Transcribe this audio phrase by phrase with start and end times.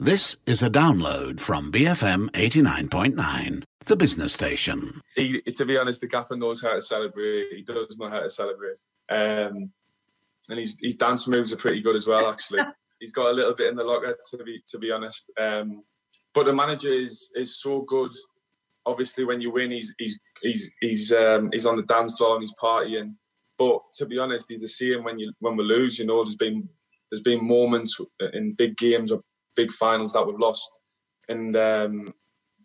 [0.00, 5.00] This is a download from BFM 89.9, the business station.
[5.14, 7.46] He, to be honest, the gaffer knows how to celebrate.
[7.54, 8.78] He does know how to celebrate.
[9.08, 9.70] Um,
[10.48, 12.62] and his, his dance moves are pretty good as well, actually.
[13.00, 15.30] he's got a little bit in the locker, to be to be honest.
[15.40, 15.84] Um,
[16.32, 18.10] but the manager is is so good.
[18.86, 22.42] Obviously, when you win, he's he's he's he's um, he's on the dance floor and
[22.42, 23.14] he's partying.
[23.56, 25.98] But to be honest, he's the same when you when we lose.
[26.00, 26.68] You know, there's been
[27.10, 28.00] there's been moments
[28.32, 29.22] in big games or
[29.56, 30.70] big finals that we've lost,
[31.28, 32.14] and um,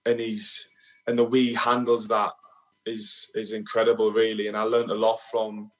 [0.05, 0.68] and he's
[1.08, 2.31] and the way he handles that
[2.86, 4.48] is is incredible, really.
[4.48, 5.72] And I learned a lot from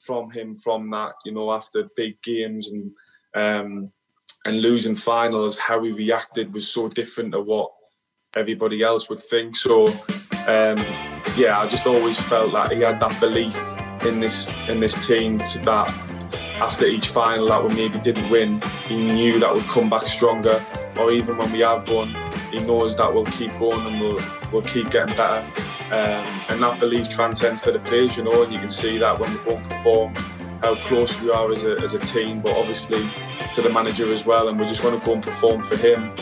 [0.00, 1.12] from him from that.
[1.24, 2.92] You know, after big games and
[3.34, 3.92] um,
[4.46, 7.70] and losing finals, how he reacted was so different to what
[8.36, 9.56] everybody else would think.
[9.56, 9.86] So
[10.46, 10.84] um,
[11.36, 13.56] yeah, I just always felt that he had that belief
[14.06, 16.13] in this in this team to that
[16.60, 20.64] after each final that we maybe didn't win, he knew that we'd come back stronger.
[20.98, 22.14] Or even when we have won,
[22.50, 24.18] he knows that we'll keep going and we'll
[24.52, 25.44] we'll keep getting better.
[25.86, 29.18] Um, and that belief transcends to the players, you know, and you can see that
[29.18, 30.14] when we and perform,
[30.62, 33.06] how close we are as a, as a team, but obviously
[33.52, 34.48] to the manager as well.
[34.48, 36.16] And we just want to go and perform for him,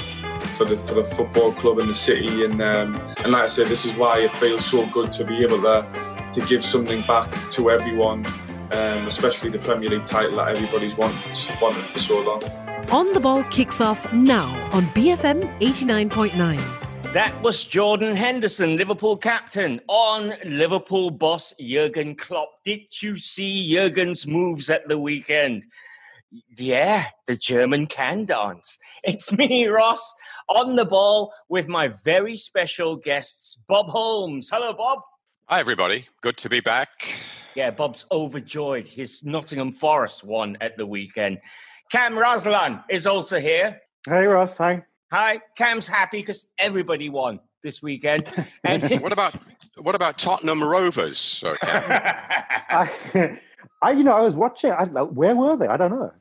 [0.56, 2.45] for the for the football club in the city.
[2.45, 5.43] And um, and like I said, this is why it feels so good to be
[5.43, 5.87] able to
[6.33, 8.25] to give something back to everyone
[8.73, 11.20] um, especially the Premier League title that everybody's wanted,
[11.61, 12.42] wanted for so long.
[12.91, 17.12] On the Ball kicks off now on BFM 89.9.
[17.12, 22.65] That was Jordan Henderson, Liverpool captain, on Liverpool boss Jurgen Klopp.
[22.65, 25.67] Did you see Jurgen's moves at the weekend?
[26.56, 28.78] Yeah, the German can dance.
[29.05, 30.15] It's me, Ross,
[30.48, 34.48] on the ball with my very special guests, Bob Holmes.
[34.50, 35.00] Hello, Bob.
[35.48, 36.05] Hi, everybody.
[36.23, 37.12] Good to be back.
[37.55, 38.86] Yeah, Bob's overjoyed.
[38.86, 41.39] His Nottingham Forest won at the weekend.
[41.91, 43.81] Cam Raslan is also here.
[44.06, 44.56] Hey, Ross.
[44.56, 44.84] Hi.
[45.11, 45.41] Hi.
[45.56, 48.27] Cam's happy because everybody won this weekend.
[48.64, 49.34] And what about
[49.77, 51.19] what about Tottenham Rovers?
[51.19, 53.38] So, I,
[53.82, 54.72] I, you know, I was watching.
[54.72, 55.66] I, where were they?
[55.66, 56.12] I don't know.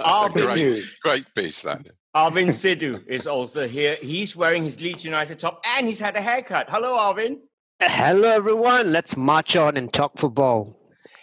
[0.00, 1.88] Arvin, great, great piece that.
[2.14, 3.96] Arvin Sidhu is also here.
[4.00, 6.70] He's wearing his Leeds United top and he's had a haircut.
[6.70, 7.38] Hello, Arvin.
[7.84, 8.92] Hello, everyone.
[8.92, 10.78] Let's march on and talk football.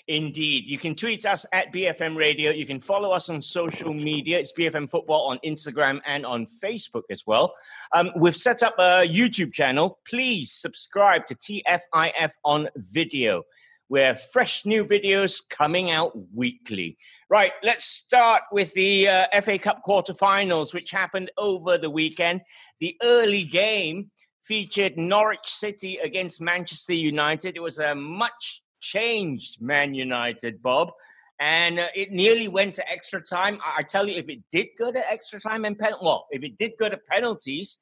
[0.09, 0.65] Indeed.
[0.65, 2.51] You can tweet us at BFM Radio.
[2.51, 4.39] You can follow us on social media.
[4.39, 7.53] It's BFM Football on Instagram and on Facebook as well.
[7.95, 9.99] Um, we've set up a YouTube channel.
[10.05, 13.43] Please subscribe to TFIF on video,
[13.87, 16.97] where fresh new videos coming out weekly.
[17.29, 22.41] Right, let's start with the uh, FA Cup quarterfinals, which happened over the weekend.
[22.81, 24.11] The early game
[24.49, 27.55] featured Norwich City against Manchester United.
[27.55, 30.91] It was a much changed Man United, Bob.
[31.39, 33.59] And uh, it nearly went to extra time.
[33.63, 36.43] I, I tell you, if it did go to extra time and pen, well, if
[36.43, 37.77] it did go to penalties,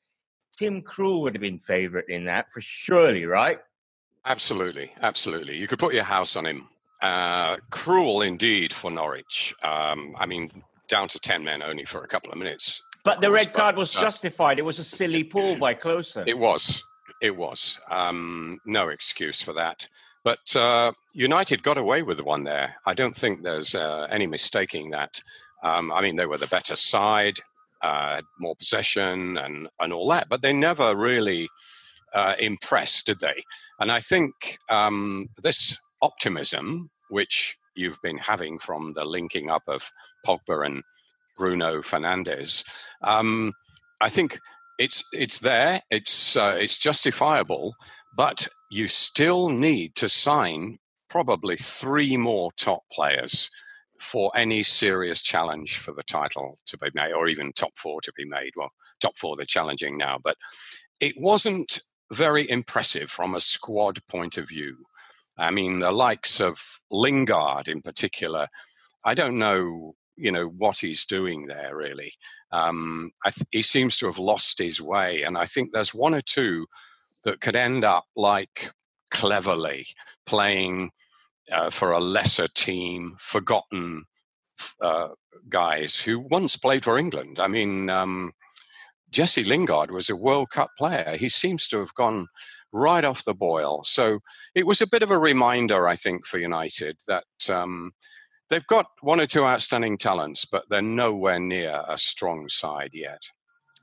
[0.57, 3.59] Tim Krul would have been favourite in that for surely, right?
[4.25, 5.55] Absolutely, absolutely.
[5.57, 6.67] You could put your house on him.
[7.01, 9.55] Uh, cruel indeed for Norwich.
[9.63, 12.83] Um, I mean, down to ten men only for a couple of minutes.
[13.07, 14.59] But the red card was justified.
[14.59, 16.27] It was a silly pull by Klose.
[16.27, 16.83] It was.
[17.21, 17.79] It was.
[17.89, 19.87] Um, no excuse for that.
[20.25, 22.75] But uh, United got away with the one there.
[22.85, 25.21] I don't think there's uh, any mistaking that.
[25.63, 27.39] Um, I mean, they were the better side,
[27.81, 31.47] uh, had more possession and, and all that, but they never really
[32.13, 33.41] uh, impressed, did they?
[33.79, 39.93] And I think um, this optimism, which you've been having from the linking up of
[40.25, 40.83] Pogba and
[41.37, 42.63] Bruno Fernandes.
[43.03, 43.53] Um,
[44.01, 44.39] I think
[44.77, 45.81] it's it's there.
[45.89, 47.75] It's uh, it's justifiable,
[48.15, 50.77] but you still need to sign
[51.09, 53.49] probably three more top players
[53.99, 58.11] for any serious challenge for the title to be made, or even top four to
[58.15, 58.51] be made.
[58.55, 60.37] Well, top four they're challenging now, but
[60.99, 61.79] it wasn't
[62.11, 64.77] very impressive from a squad point of view.
[65.37, 68.47] I mean, the likes of Lingard in particular.
[69.03, 72.11] I don't know you know what he's doing there really.
[72.51, 76.21] Um, th- he seems to have lost his way and i think there's one or
[76.21, 76.65] two
[77.23, 78.71] that could end up like
[79.13, 79.85] Cleverley
[80.25, 80.91] playing
[81.51, 84.05] uh, for a lesser team forgotten
[84.81, 85.09] uh,
[85.49, 87.39] guys who once played for england.
[87.39, 88.31] I mean um,
[89.09, 91.15] jesse lingard was a world cup player.
[91.17, 92.27] He seems to have gone
[92.71, 93.83] right off the boil.
[93.83, 94.19] So
[94.55, 97.91] it was a bit of a reminder i think for united that um,
[98.49, 103.31] They've got one or two outstanding talents, but they're nowhere near a strong side yet.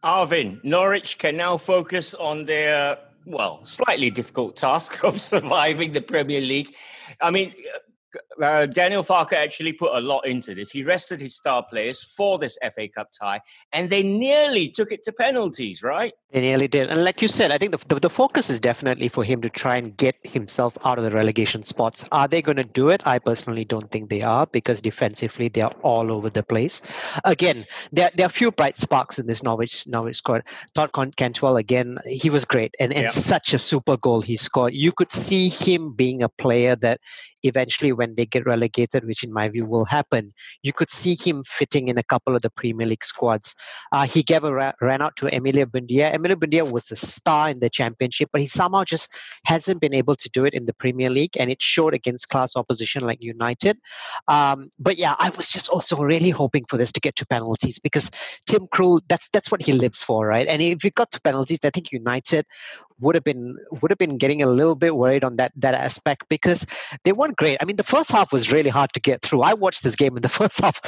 [0.02, 6.40] Arvin, Norwich can now focus on their, well, slightly difficult task of surviving the Premier
[6.40, 6.74] League.
[7.20, 7.54] I mean,
[8.42, 10.70] uh, Daniel Farke actually put a lot into this.
[10.70, 13.40] He rested his star players for this FA Cup tie,
[13.72, 16.12] and they nearly took it to penalties, right?
[16.34, 16.88] They nearly did.
[16.88, 19.48] And like you said, I think the, the, the, focus is definitely for him to
[19.48, 22.04] try and get himself out of the relegation spots.
[22.10, 23.06] Are they going to do it?
[23.06, 26.82] I personally don't think they are because defensively they are all over the place.
[27.24, 30.42] Again, there, there are a few bright sparks in this Norwich Norwich squad.
[30.74, 33.10] Todd Cantwell, again, he was great and, and yeah.
[33.10, 34.74] such a super goal he scored.
[34.74, 36.98] You could see him being a player that
[37.44, 40.32] eventually when they get relegated, which in my view will happen,
[40.62, 43.54] you could see him fitting in a couple of the Premier League squads.
[43.92, 46.12] Uh, he gave a ra- ran out to Emilia Buendia.
[46.24, 49.12] Emilia Buendia was a star in the championship, but he somehow just
[49.44, 52.56] hasn't been able to do it in the Premier League, and it showed against class
[52.56, 53.78] opposition like United.
[54.28, 57.78] Um, but yeah, I was just also really hoping for this to get to penalties
[57.78, 58.10] because
[58.46, 60.46] Tim Krul, that's that's what he lives for, right?
[60.46, 62.46] And if it got to penalties, I think United
[63.00, 66.24] would have been would have been getting a little bit worried on that that aspect
[66.28, 66.66] because
[67.04, 67.58] they weren't great.
[67.60, 69.42] I mean, the first half was really hard to get through.
[69.42, 70.80] I watched this game, and the first half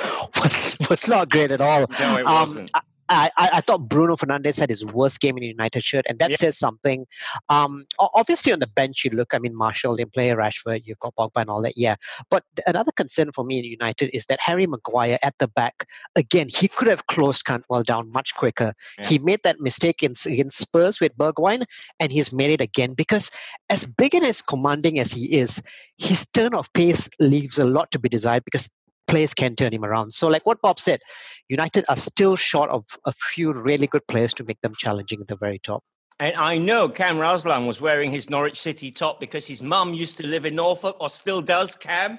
[0.43, 1.87] was was not great at all.
[2.01, 2.71] No, it um, wasn't.
[2.75, 6.31] I, I, thought Bruno Fernandes had his worst game in a United shirt, and that
[6.31, 6.37] yeah.
[6.37, 7.07] says something.
[7.49, 9.35] Um, obviously, on the bench, you look.
[9.35, 11.75] I mean, Martial didn't play, Rashford, you've got Pogba and all that.
[11.77, 11.97] Yeah,
[12.31, 16.49] but another concern for me in United is that Harry Maguire at the back again.
[16.49, 18.73] He could have closed Cantwell down much quicker.
[18.99, 19.07] Yeah.
[19.07, 21.65] He made that mistake in, in Spurs with Bergwijn,
[22.01, 23.31] and he's made it again because
[23.71, 25.63] as big and as commanding as he is,
[25.99, 28.71] his turn of pace leaves a lot to be desired because
[29.07, 30.13] players can turn him around.
[30.13, 31.01] So, like what Bob said,
[31.49, 35.29] United are still short of a few really good players to make them challenging at
[35.29, 35.83] the very top.
[36.19, 40.17] And I know Cam Raslan was wearing his Norwich City top because his mum used
[40.17, 42.19] to live in Norfolk or still does, Cam.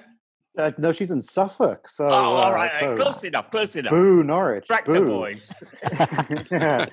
[0.56, 1.88] Uh, no, she's in Suffolk.
[1.88, 3.90] So, oh, all right, uh, so close enough, close enough.
[3.90, 4.66] Boo, Norwich.
[4.66, 5.06] Tractor boo.
[5.06, 5.52] boys.
[6.50, 6.86] yeah.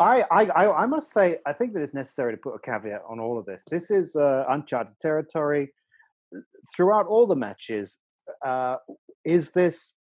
[0.00, 3.18] I, I, I must say, I think that it's necessary to put a caveat on
[3.18, 3.62] all of this.
[3.68, 5.72] This is uh, uncharted territory.
[6.74, 7.98] Throughout all the matches,
[8.44, 8.76] uh,
[9.24, 9.92] is this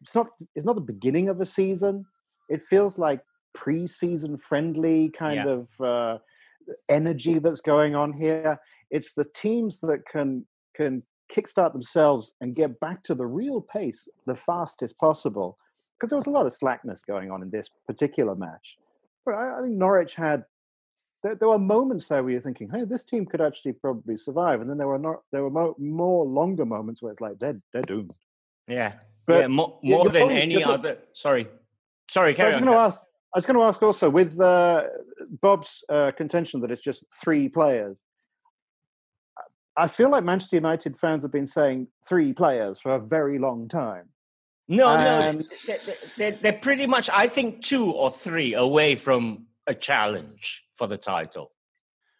[0.00, 2.06] it's not it's not the beginning of a season.
[2.48, 3.20] It feels like
[3.54, 5.48] pre-season friendly kind yeah.
[5.48, 6.18] of uh,
[6.88, 8.58] energy that's going on here.
[8.90, 11.02] It's the teams that can can
[11.32, 15.58] kickstart themselves and get back to the real pace the fastest possible
[15.94, 18.78] because there was a lot of slackness going on in this particular match.
[19.26, 20.44] But I, I think norwich had
[21.22, 24.60] there, there, were moments there where you're thinking, "Hey, this team could actually probably survive,"
[24.60, 27.60] and then there were not there were mo- more longer moments where it's like they're
[27.72, 28.14] they're doomed.
[28.68, 28.94] Yeah,
[29.26, 30.98] but yeah, more, more than any other.
[31.14, 31.48] Sorry,
[32.10, 32.34] sorry.
[32.34, 33.04] Carry I was going to ask.
[33.34, 34.84] I was going to ask also with uh,
[35.42, 38.02] Bob's uh, contention that it's just three players.
[39.76, 43.68] I feel like Manchester United fans have been saying three players for a very long
[43.68, 44.08] time.
[44.66, 45.78] No, no, they're,
[46.16, 47.08] they're, they're pretty much.
[47.12, 51.52] I think two or three away from a challenge for the title.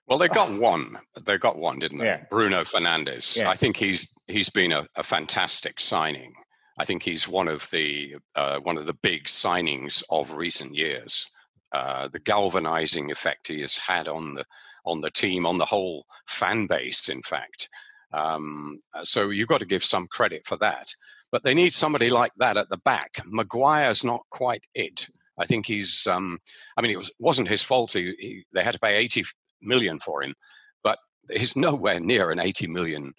[0.06, 0.99] Well, they got one.
[1.25, 2.06] They got one, didn't they?
[2.06, 2.25] Yeah.
[2.28, 3.38] Bruno Fernandes.
[3.38, 3.49] Yeah.
[3.49, 6.34] I think he's he's been a, a, fantastic signing.
[6.78, 11.31] I think he's one of the uh, one of the big signings of recent years.
[11.72, 14.44] Uh, the galvanizing effect he has had on the
[14.84, 17.69] on the team, on the whole fan base, in fact.
[18.12, 20.88] Um, so you've got to give some credit for that.
[21.31, 23.20] But they need somebody like that at the back.
[23.26, 25.08] Maguire's not quite it.
[25.38, 26.06] I think he's.
[26.06, 26.38] Um,
[26.76, 27.93] I mean, it was wasn't his fault.
[27.93, 29.25] He, he, they had to pay eighty
[29.62, 30.35] million for him,
[30.82, 30.99] but
[31.31, 33.14] he's nowhere near an eighty million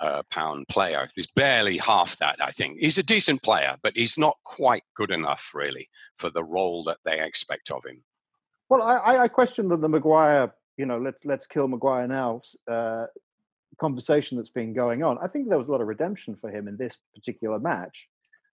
[0.00, 1.08] uh, pound player.
[1.14, 2.36] He's barely half that.
[2.40, 6.44] I think he's a decent player, but he's not quite good enough, really, for the
[6.44, 8.02] role that they expect of him.
[8.68, 10.54] Well, I, I question the, the Maguire.
[10.76, 12.40] You know, let's let's kill Maguire now.
[12.70, 13.06] Uh,
[13.78, 15.18] conversation that's been going on.
[15.22, 18.08] I think there was a lot of redemption for him in this particular match.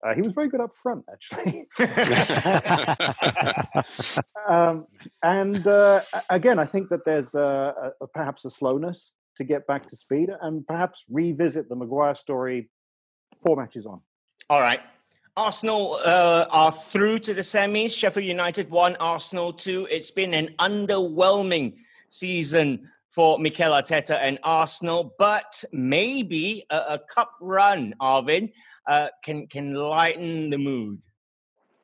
[0.02, 1.66] Uh, he was very good up front, actually.
[4.48, 4.86] um,
[5.22, 9.88] and uh, again, I think that there's a, a, perhaps a slowness to get back
[9.88, 12.70] to speed and perhaps revisit the Maguire story
[13.42, 14.00] four matches on.
[14.48, 14.80] All right.
[15.36, 17.92] Arsenal uh, are through to the semis.
[17.92, 19.86] Sheffield United won, Arsenal two.
[19.90, 21.76] It's been an underwhelming
[22.10, 28.52] season for Mikel Arteta and Arsenal, but maybe a, a cup run, Arvin
[28.90, 30.98] uh, can can lighten the mood.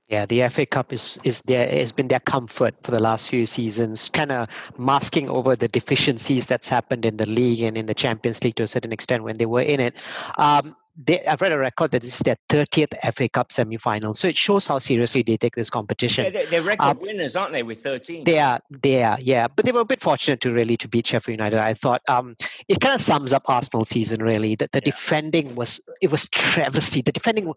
[0.09, 3.47] Yeah, the FA Cup is is there has been their comfort for the last few
[3.47, 4.49] seasons, kind of
[4.79, 8.65] masking over the deficiencies that's happened in the league and in the Champions League to
[8.65, 9.95] a certain extent when they were in it.
[10.39, 14.15] Um, they, I've read a record that this is their 30th FA Cup semi final.
[14.15, 16.25] So it shows how seriously they take this competition.
[16.25, 18.25] Yeah, they're, they're record um, winners, aren't they, with 13?
[18.25, 19.49] They are, they are, yeah.
[19.49, 21.59] But they were a bit fortunate to really to beat Sheffield United.
[21.59, 22.37] I thought um,
[22.69, 24.55] it kind of sums up Arsenal season, really.
[24.55, 24.91] That the yeah.
[24.93, 27.03] defending was, it was travesty.
[27.03, 27.53] The defending,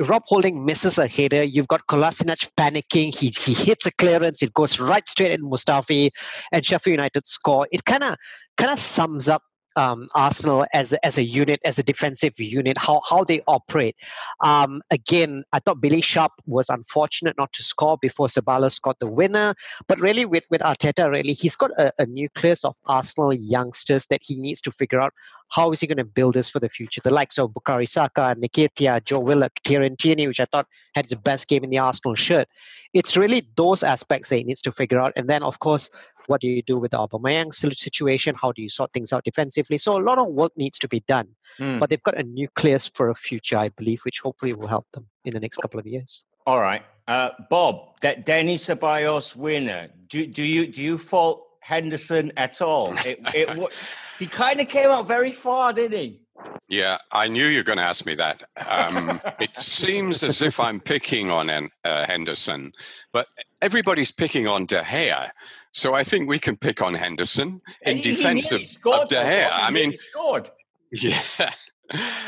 [0.00, 1.42] Rob Holding misses a header.
[1.42, 3.14] You've got Kolasinac panicking.
[3.14, 4.42] He, he hits a clearance.
[4.42, 6.10] It goes right straight in Mustafi
[6.52, 7.66] and Sheffield United score.
[7.72, 8.16] It kind of
[8.58, 9.42] kind of sums up
[9.76, 13.96] um, Arsenal as as a unit, as a defensive unit, how how they operate.
[14.40, 19.10] Um, again, I thought Billy Sharp was unfortunate not to score before Ceballos got the
[19.10, 19.54] winner.
[19.88, 24.20] But really, with with Arteta, really, he's got a, a nucleus of Arsenal youngsters that
[24.22, 25.12] he needs to figure out
[25.52, 27.02] how is he going to build this for the future?
[27.04, 31.14] The likes of Bukayo Saka, Nketiah, Joe Willock, Kieran Tierney, which I thought had his
[31.14, 32.48] best game in the Arsenal shirt.
[32.94, 35.12] It's really those aspects that he needs to figure out.
[35.14, 35.90] And then, of course,
[36.26, 38.34] what do you do with the Aubameyang situation?
[38.40, 39.76] How do you sort things out defensively?
[39.76, 41.28] So a lot of work needs to be done.
[41.58, 41.80] Mm.
[41.80, 45.06] But they've got a nucleus for a future, I believe, which hopefully will help them
[45.26, 46.24] in the next couple of years.
[46.46, 49.90] All right, uh, Bob, that Dani Ceballos winner.
[50.08, 52.94] Do do you do you fault Henderson at all?
[53.04, 53.74] It, it,
[54.18, 56.20] he kind of came out very far, didn't he?
[56.68, 58.42] Yeah, I knew you were going to ask me that.
[58.66, 62.72] Um, it seems as if I'm picking on uh, Henderson,
[63.12, 63.28] but
[63.60, 65.30] everybody's picking on De Gea.
[65.72, 69.16] So I think we can pick on Henderson in he, defense he of, of, De
[69.16, 69.48] Gea.
[69.50, 70.50] I mean, scored.
[70.94, 71.50] Yeah.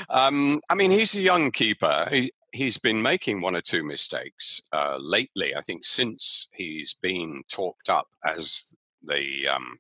[0.09, 2.07] Um, I mean, he's a young keeper.
[2.11, 5.55] He, he's been making one or two mistakes uh, lately.
[5.55, 8.75] I think since he's been talked up as
[9.07, 9.79] the um,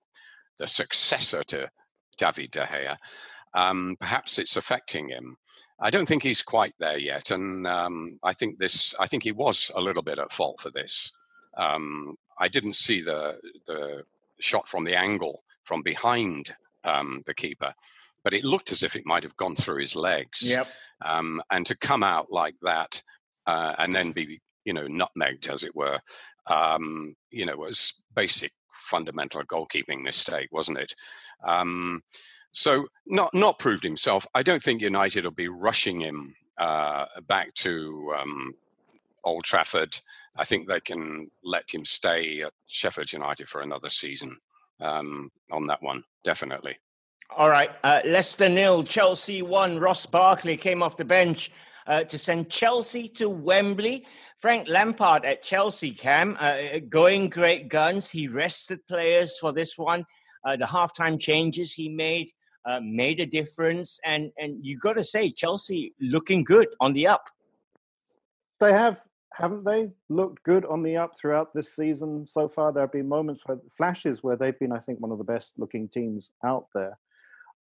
[0.58, 1.70] the successor to
[2.16, 2.96] David De Gea.
[3.54, 5.36] Um, perhaps it's affecting him.
[5.80, 8.94] I don't think he's quite there yet, and um, I think this.
[8.98, 11.12] I think he was a little bit at fault for this.
[11.56, 14.04] Um, I didn't see the the
[14.40, 16.54] shot from the angle from behind
[16.84, 17.74] um, the keeper,
[18.22, 20.50] but it looked as if it might have gone through his legs.
[20.50, 20.68] Yep.
[21.04, 23.02] Um, and to come out like that
[23.46, 26.00] uh, and then be, you know, nutmegged, as it were,
[26.46, 28.52] um, you know, was basic
[28.84, 30.94] fundamental goalkeeping mistake, wasn't it?
[31.42, 32.02] Um,
[32.52, 34.26] so not not proved himself.
[34.34, 38.54] I don't think United will be rushing him uh, back to um,
[39.24, 39.98] Old Trafford.
[40.36, 44.38] I think they can let him stay at Sheffield United for another season
[44.80, 46.76] um, on that one, definitely.
[47.36, 49.80] All right, uh, Leicester nil, Chelsea one.
[49.80, 51.50] Ross Barkley came off the bench
[51.86, 54.06] uh, to send Chelsea to Wembley.
[54.40, 58.10] Frank Lampard at Chelsea, Cam, uh, going great guns.
[58.10, 60.04] He rested players for this one.
[60.46, 62.30] Uh, the halftime changes he made
[62.66, 67.06] uh, made a difference, and and you got to say Chelsea looking good on the
[67.06, 67.24] up.
[68.60, 69.00] They have,
[69.32, 72.72] haven't they, looked good on the up throughout this season so far.
[72.72, 75.54] There have been moments, where, flashes where they've been, I think, one of the best
[75.58, 76.98] looking teams out there.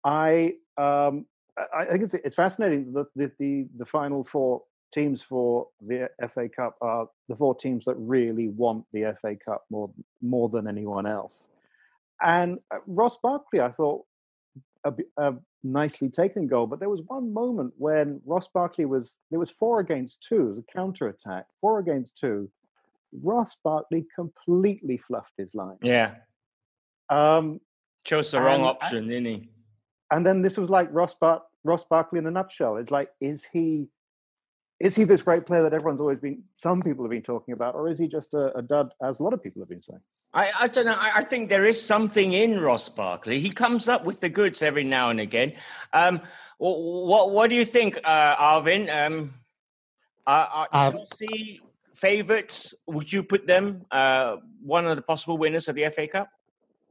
[0.04, 1.26] I um,
[1.58, 6.50] I think it's it's fascinating that the, the the final four teams for the FA
[6.50, 9.92] Cup are the four teams that really want the FA Cup more
[10.22, 11.48] more than anyone else.
[12.22, 14.06] And uh, Ross Barkley, I thought,
[14.84, 19.40] a, a, nicely taken goal, but there was one moment when Ross Barkley was there
[19.40, 22.50] was four against two, the counter attack, four against two.
[23.22, 25.78] Ross Barkley completely fluffed his line.
[25.84, 26.16] Yeah.
[27.10, 27.60] Um,
[28.06, 29.50] Chose the wrong option, didn't he?
[30.12, 32.78] And then this was like Ross Bar- Ross Barkley in a nutshell.
[32.78, 33.88] It's like, is he
[34.80, 37.76] is he this great player that everyone's always been some people have been talking about
[37.76, 40.02] or is he just a, a dud as a lot of people have been saying?
[40.34, 40.96] I, I don't know.
[40.98, 43.40] I, I, think there is something in ross barkley.
[43.40, 45.54] He comes up with the goods every now and again.
[45.94, 46.22] Um,
[46.58, 48.90] what what do you think uh, arvin?
[48.90, 49.34] Um,
[50.26, 51.62] are, are um, chelsea
[51.94, 56.30] favorites would you put them uh, one of the possible winners of the fa cup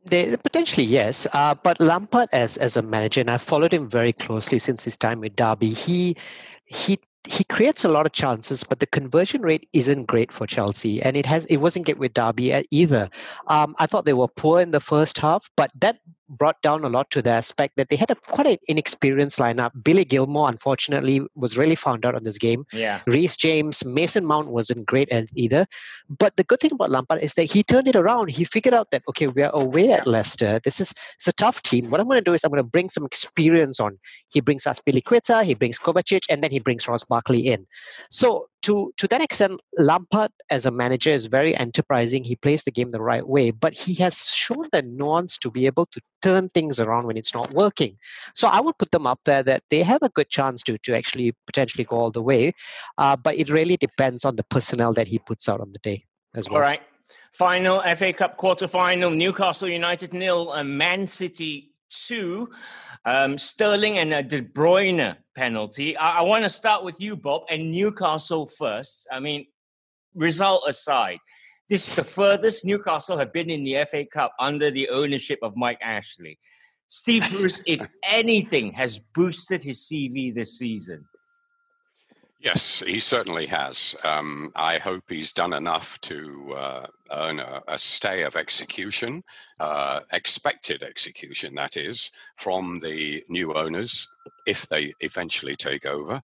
[0.07, 4.13] they, potentially yes, uh, but Lampard as as a manager, and I've followed him very
[4.13, 5.73] closely since his time with Derby.
[5.75, 6.17] He
[6.65, 11.03] he he creates a lot of chances, but the conversion rate isn't great for Chelsea,
[11.03, 13.11] and it has it wasn't great with Derby either.
[13.49, 15.99] Um, I thought they were poor in the first half, but that
[16.31, 19.71] brought down a lot to the aspect that they had a quite an inexperienced lineup.
[19.83, 22.65] Billy Gilmour, unfortunately, was really found out on this game.
[22.73, 23.01] Yeah.
[23.07, 25.67] Reece James, Mason Mount wasn't great either.
[26.09, 28.31] But the good thing about Lampard is that he turned it around.
[28.31, 30.61] He figured out that okay, we are away at Leicester.
[30.63, 31.91] This is it's a tough team.
[31.91, 33.99] What I'm going to do is I'm going to bring some experience on.
[34.29, 37.67] He brings Azpilicueta, he brings Kovacic, and then he brings Ross Barkley in.
[38.11, 42.25] So to to that extent, Lampard as a manager is very enterprising.
[42.25, 45.67] He plays the game the right way, but he has shown the nuance to be
[45.67, 47.97] able to turn things around when it's not working.
[48.35, 50.97] So I would put them up there that they have a good chance to to
[50.97, 52.53] actually potentially go all the way,
[52.99, 56.05] uh, but it really depends on the personnel that he puts out on the day
[56.35, 56.57] as well.
[56.57, 56.83] All right.
[57.33, 62.51] Final FA Cup quarter final: Newcastle United nil and Man City two.
[63.05, 65.97] Um, Sterling and a De Bruyne penalty.
[65.97, 69.07] I, I want to start with you, Bob, and Newcastle first.
[69.11, 69.47] I mean,
[70.15, 71.19] result aside,
[71.71, 75.57] this is the furthest Newcastle have been in the FA Cup under the ownership of
[75.57, 76.39] Mike Ashley.
[76.89, 77.81] Steve Bruce, if
[78.11, 81.05] anything, has boosted his CV this season.
[82.43, 83.95] Yes, he certainly has.
[84.03, 89.25] Um, I hope he's done enough to uh, earn a, a, stay of execution,
[89.59, 94.09] uh, expected execution, that is, from the new owners
[94.47, 96.23] if they eventually take over.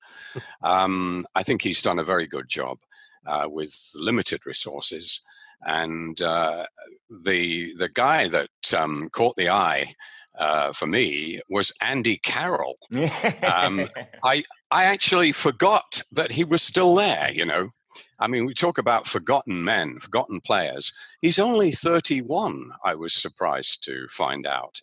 [0.63, 2.79] Um, I think he's done a very good job
[3.27, 5.21] uh, with limited resources.
[5.61, 6.67] And uh,
[7.11, 9.95] the the guy that um, caught the eye
[10.39, 12.79] uh, for me was Andy Carroll.
[13.43, 13.89] um,
[14.23, 17.31] I I actually forgot that he was still there.
[17.33, 17.71] You know,
[18.19, 20.93] I mean, we talk about forgotten men, forgotten players.
[21.21, 22.73] He's only 31.
[22.85, 24.81] I was surprised to find out,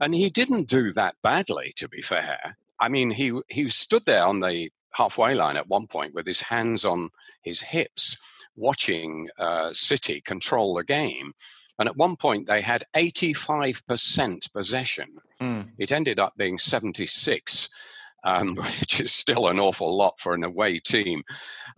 [0.00, 1.72] and he didn't do that badly.
[1.76, 5.88] To be fair, I mean, he he stood there on the halfway line at one
[5.88, 7.10] point with his hands on
[7.42, 8.16] his hips,
[8.54, 11.34] watching uh, City control the game
[11.78, 15.18] and at one point, they had 85% possession.
[15.40, 15.70] Mm.
[15.76, 17.68] It ended up being 76,
[18.24, 21.22] um, which is still an awful lot for an away team.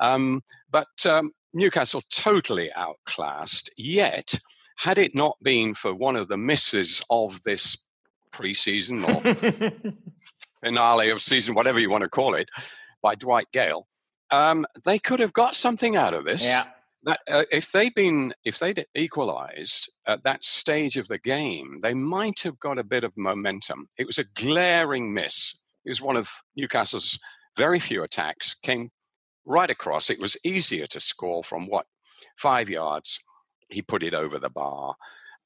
[0.01, 3.71] Um, but um, Newcastle totally outclassed.
[3.77, 4.39] Yet,
[4.79, 7.77] had it not been for one of the misses of this
[8.33, 9.93] preseason or
[10.65, 12.49] finale of season, whatever you want to call it,
[13.03, 13.87] by Dwight Gayle,
[14.31, 16.45] um, they could have got something out of this.
[16.45, 16.65] Yeah
[17.07, 21.95] that uh, if they'd been if they'd equalized at that stage of the game they
[21.95, 25.55] might have got a bit of momentum it was a glaring miss
[25.89, 27.19] was one of newcastle's
[27.57, 28.91] very few attacks came
[29.45, 30.11] right across.
[30.11, 31.87] It was easier to score from what
[32.37, 33.23] five yards.
[33.69, 34.95] He put it over the bar.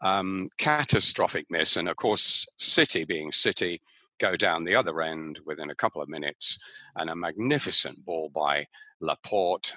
[0.03, 3.83] Um, catastrophic miss and of course city being city
[4.19, 6.59] go down the other end within a couple of minutes
[6.97, 8.67] and a magnificent ball by
[9.01, 9.75] laporte.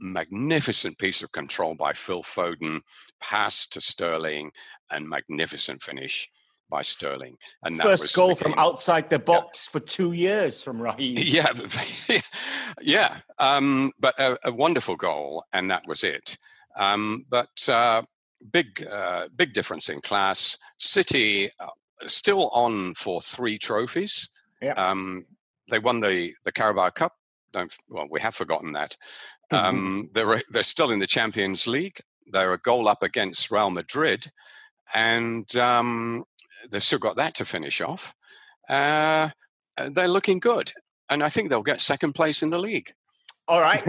[0.00, 2.82] Magnificent piece of control by Phil Foden,
[3.20, 4.52] pass to Sterling,
[4.92, 6.28] and magnificent finish
[6.68, 7.36] by Sterling.
[7.62, 9.72] And first goal from outside the box yeah.
[9.72, 11.16] for two years from Raheem.
[11.28, 11.52] Yeah,
[12.80, 16.38] yeah, um, but a, a, wonderful goal, and that was it.
[16.76, 18.02] Um, but uh,
[18.52, 20.56] big, uh, big difference in class.
[20.78, 21.68] City uh,
[22.06, 24.30] still on for three trophies.
[24.62, 24.72] Yeah.
[24.72, 25.26] Um,
[25.70, 27.12] they won the the Carabao Cup.
[27.52, 28.96] Don't well, we have forgotten that.
[29.52, 29.64] Mm-hmm.
[29.64, 32.00] Um, they're they're still in the Champions League.
[32.26, 34.30] They're a goal up against Real Madrid,
[34.94, 36.24] and um,
[36.70, 38.14] they've still got that to finish off.
[38.68, 39.30] Uh,
[39.90, 40.72] they're looking good,
[41.08, 42.92] and I think they'll get second place in the league.
[43.48, 43.82] All right.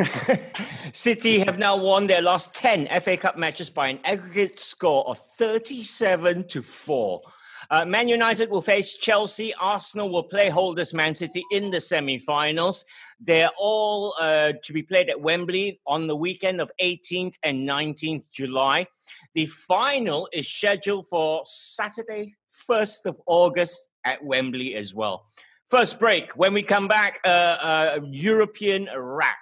[0.93, 5.19] City have now won their last 10 FA Cup matches by an aggregate score of
[5.37, 7.21] 37 to 4.
[7.69, 9.53] Uh, Man United will face Chelsea.
[9.55, 12.85] Arsenal will play holders Man City in the semi finals.
[13.19, 18.31] They're all uh, to be played at Wembley on the weekend of 18th and 19th
[18.31, 18.87] July.
[19.35, 22.35] The final is scheduled for Saturday,
[22.67, 25.25] 1st of August at Wembley as well.
[25.69, 26.33] First break.
[26.33, 29.37] When we come back, uh, uh, European wrap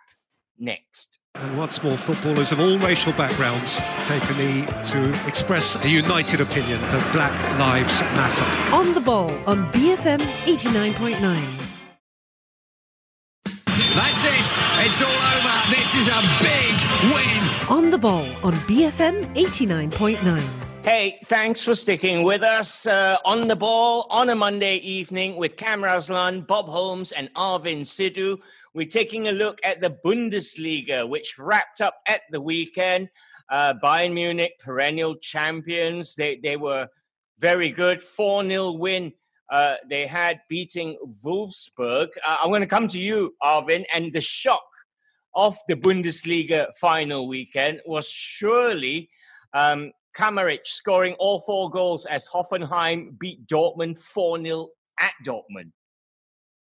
[0.59, 1.19] next.
[1.35, 6.41] And once more, footballers of all racial backgrounds take a knee to express a united
[6.41, 8.75] opinion that Black Lives Matter.
[8.75, 11.63] On the ball on BFM 89.9.
[13.93, 14.47] That's it.
[14.85, 15.69] It's all over.
[15.69, 17.43] This is a big win.
[17.69, 20.66] On the ball on BFM 89.9.
[20.87, 25.57] Hey, thanks for sticking with us uh, on the ball on a Monday evening with
[25.57, 28.37] Cam Raslan, Bob Holmes, and Arvin Sidhu.
[28.73, 33.09] We're taking a look at the Bundesliga, which wrapped up at the weekend.
[33.49, 36.87] Uh, Bayern Munich, perennial champions, they, they were
[37.37, 38.01] very good.
[38.01, 39.11] 4 0 win
[39.49, 42.11] uh, they had beating Wolfsburg.
[42.25, 44.69] Uh, I'm going to come to you, Arvin, and the shock
[45.35, 49.09] of the Bundesliga final weekend was surely
[49.53, 54.67] um, Kramaric scoring all four goals as Hoffenheim beat Dortmund 4 0
[54.99, 55.71] at Dortmund.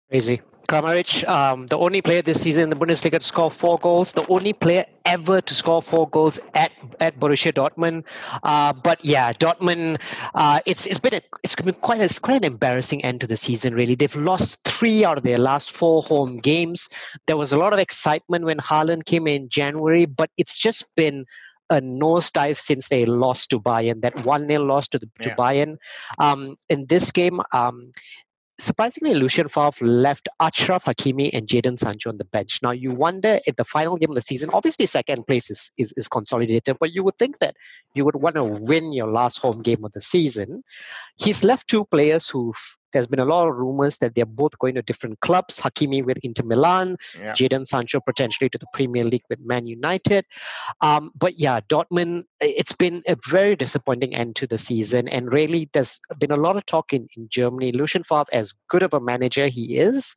[0.09, 0.41] Crazy.
[0.69, 4.25] Kramaric, um, the only player this season in the Bundesliga to score four goals, the
[4.29, 8.05] only player ever to score four goals at, at Borussia Dortmund.
[8.45, 10.01] Uh, but yeah, Dortmund,
[10.35, 13.27] uh, it's it's been a, it's been quite a, it's quite an embarrassing end to
[13.27, 13.75] the season.
[13.75, 16.89] Really, they've lost three out of their last four home games.
[17.27, 21.25] There was a lot of excitement when Haaland came in January, but it's just been
[21.71, 24.03] a nosedive since they lost to Bayern.
[24.03, 25.31] That one 0 loss to the, to.
[25.31, 25.77] Bayern.
[26.19, 27.93] Um, in this game, um,
[28.59, 32.61] surprisingly, Lucien Favre left Achraf Hakimi and Jadon Sancho on the bench.
[32.63, 35.93] Now, you wonder if the final game of the season, obviously, second place is, is,
[35.97, 37.57] is consolidated, but you would think that
[37.95, 40.63] you would want to win your last home game of the season.
[41.17, 44.75] He's left two players who've there's been a lot of rumors that they're both going
[44.75, 45.59] to different clubs.
[45.59, 47.33] Hakimi with Inter Milan, Yeah.
[47.33, 50.25] Jadon Sancho potentially to the Premier League with Man United.
[50.81, 55.09] Um, but yeah, Dortmund, it's been a very disappointing end to the season.
[55.09, 57.73] And really, there's been a lot of talk in, in Germany.
[57.73, 60.17] Lucien Favre, as good of a manager he is,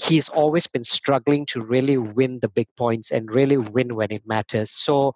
[0.00, 4.22] he's always been struggling to really win the big points and really win when it
[4.26, 4.70] matters.
[4.70, 5.14] So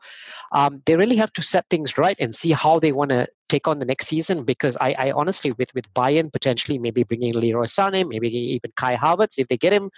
[0.52, 3.68] um, they really have to set things right and see how they want to take
[3.68, 7.64] on the next season because I, I honestly with with Bayern potentially maybe bringing Leroy
[7.64, 9.90] Sané, maybe even Kai Havertz if they get him,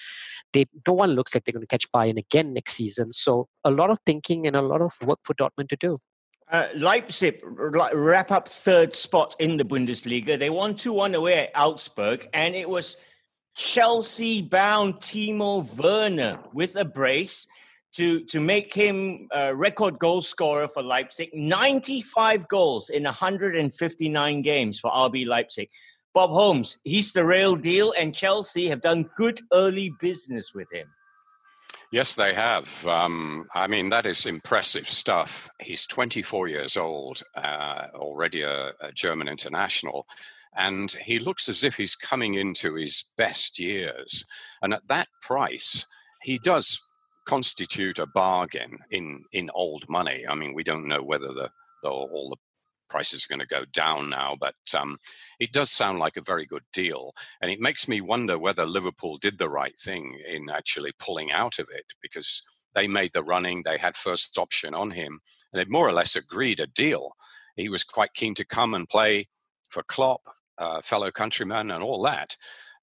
[0.53, 3.13] they no one looks like they're going to catch Bayern again next season.
[3.13, 5.97] So a lot of thinking and a lot of work for Dortmund to do.
[6.51, 10.39] Uh, Leipzig wrap up third spot in the Bundesliga.
[10.39, 12.97] They won 2 1 away at Augsburg, and it was
[13.55, 17.47] Chelsea bound Timo Werner with a brace
[17.95, 21.31] to, to make him a record goal scorer for Leipzig.
[21.33, 25.69] 95 goals in 159 games for RB Leipzig.
[26.15, 30.89] Bob Holmes, he's the real deal, and Chelsea have done good early business with him.
[31.91, 32.87] Yes, they have.
[32.87, 35.49] Um, I mean, that is impressive stuff.
[35.61, 40.07] He's 24 years old, uh, already a, a German international,
[40.55, 44.25] and he looks as if he's coming into his best years.
[44.61, 45.87] And at that price,
[46.23, 46.88] he does
[47.29, 50.25] constitute a bargain in in old money.
[50.27, 51.51] I mean, we don't know whether the,
[51.83, 52.37] the all the
[52.89, 54.97] prices are going to go down now, but um,
[55.39, 57.13] it does sound like a very good deal.
[57.43, 61.59] And it makes me wonder whether Liverpool did the right thing in actually pulling out
[61.59, 62.43] of it because
[62.75, 65.21] they made the running, they had first option on him,
[65.53, 67.13] and they more or less agreed a deal.
[67.57, 69.29] He was quite keen to come and play
[69.69, 70.23] for Klopp,
[70.57, 72.37] uh, fellow countryman, and all that.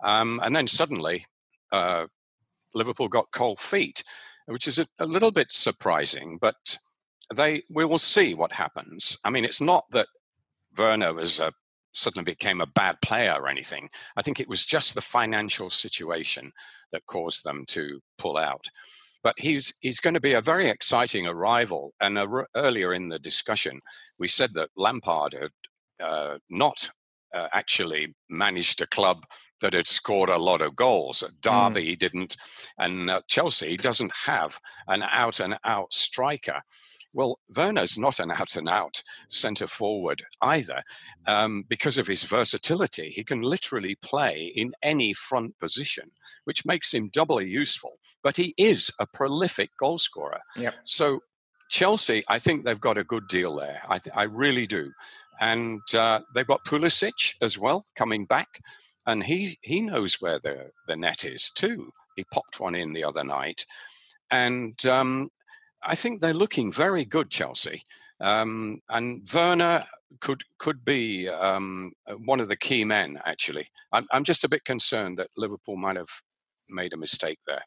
[0.03, 1.25] Um, and then suddenly,
[1.71, 2.05] uh,
[2.75, 4.03] Liverpool got cold feet,
[4.47, 6.77] which is a, a little bit surprising, but
[7.33, 9.17] they we will see what happens.
[9.23, 10.07] I mean, it's not that
[10.77, 11.51] Werner was a,
[11.93, 13.89] suddenly became a bad player or anything.
[14.15, 16.51] I think it was just the financial situation
[16.91, 18.65] that caused them to pull out.
[19.23, 21.93] But he's he's going to be a very exciting arrival.
[21.99, 23.81] And uh, earlier in the discussion,
[24.19, 26.89] we said that Lampard had uh, not
[27.35, 29.25] uh, actually managed a club
[29.61, 31.23] that had scored a lot of goals.
[31.41, 31.99] Derby, mm.
[31.99, 32.37] didn't,
[32.77, 36.61] and uh, Chelsea doesn't have an out and out striker.
[37.13, 40.83] Well, Werner's not an out and out centre forward either.
[41.25, 46.11] Um, because of his versatility, he can literally play in any front position,
[46.43, 47.99] which makes him doubly useful.
[48.21, 50.41] But he is a prolific goalscorer.
[50.57, 50.75] Yep.
[50.83, 51.21] So,
[51.69, 53.81] Chelsea, I think they've got a good deal there.
[53.87, 54.91] I, th- I really do.
[55.39, 58.59] And uh, they've got Pulisic as well coming back.
[59.05, 61.91] And he, he knows where the, the net is too.
[62.15, 63.65] He popped one in the other night.
[64.31, 65.29] And um,
[65.83, 67.83] I think they're looking very good, Chelsea.
[68.19, 69.85] Um, and Werner
[70.21, 71.91] could could be um,
[72.23, 73.19] one of the key men.
[73.25, 76.09] Actually, I'm, I'm just a bit concerned that Liverpool might have
[76.69, 77.63] made a mistake there.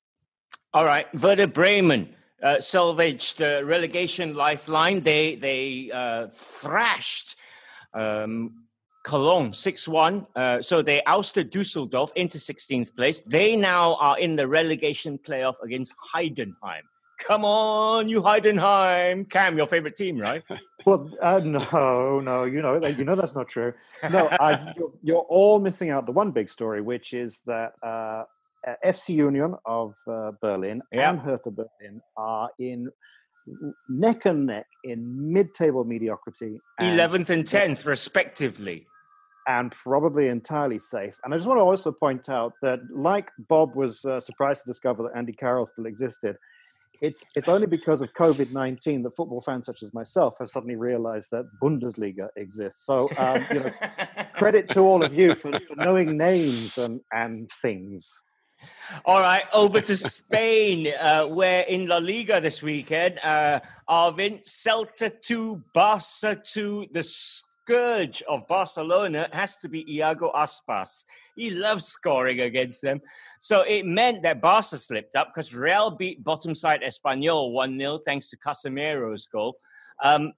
[0.72, 5.00] All right, Werder Bremen uh, salvaged the relegation lifeline.
[5.00, 7.36] They they uh, thrashed
[7.94, 8.64] um,
[9.04, 10.26] Cologne 6 1.
[10.36, 13.20] Uh, so they ousted Dusseldorf into 16th place.
[13.20, 16.82] They now are in the relegation playoff against Heidenheim.
[17.18, 19.28] Come on, you Heidenheim.
[19.28, 20.42] Cam, your favorite team, right?
[20.86, 23.72] well, uh, no, no, you know, you know that's not true.
[24.08, 28.22] No, I, you're, you're, all missing out the one big story, which is that uh,
[28.84, 31.10] FC Union of uh, Berlin Yeah.
[31.10, 32.88] and Hertha Berlin are in
[33.88, 36.60] neck and neck in mid-table mediocrity.
[36.80, 38.86] 11th and 10th, respectively.
[39.46, 41.18] and probably entirely safe.
[41.24, 44.68] And I just want to also point out that, like Bob was uh, surprised to
[44.68, 46.36] discover that Andy Carroll still existed,
[47.00, 50.74] it's it's only because of COVID nineteen that football fans such as myself have suddenly
[50.76, 52.84] realised that Bundesliga exists.
[52.84, 53.70] So, um, you know,
[54.34, 58.20] credit to all of you for, for knowing names and and things.
[59.04, 65.12] All right, over to Spain, uh, where in La Liga this weekend, uh, Arvin, Celta
[65.20, 71.04] 2, Barca 2, the scourge of Barcelona has to be Iago Aspas.
[71.36, 73.00] He loves scoring against them.
[73.40, 77.98] So it meant that Barca slipped up because Real beat bottom side Espanyol 1 0
[77.98, 79.58] thanks to Casemiro's goal.
[80.02, 80.32] Um,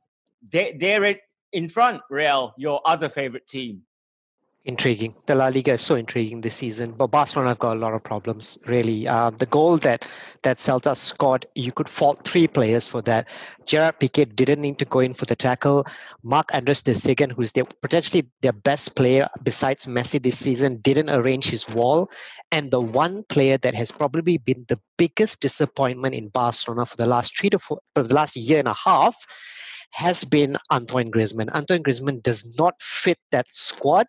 [0.49, 1.17] they, they're
[1.53, 3.83] in front, Real, your other favorite team.
[4.67, 5.15] Intriguing.
[5.25, 8.03] The La Liga is so intriguing this season, but Barcelona have got a lot of
[8.03, 8.59] problems.
[8.67, 10.07] Really, uh, the goal that
[10.43, 13.27] that Celta scored, you could fault three players for that.
[13.65, 15.87] Gerard Piqué didn't need to go in for the tackle.
[16.23, 21.09] Mark Andres de Stegen, who's their, potentially their best player besides Messi this season, didn't
[21.09, 22.11] arrange his wall.
[22.53, 27.07] And the one player that has probably been the biggest disappointment in Barcelona for the
[27.07, 29.17] last three to four, for the last year and a half,
[29.93, 31.51] has been Antoine Griezmann.
[31.51, 34.07] Antoine Griezmann does not fit that squad.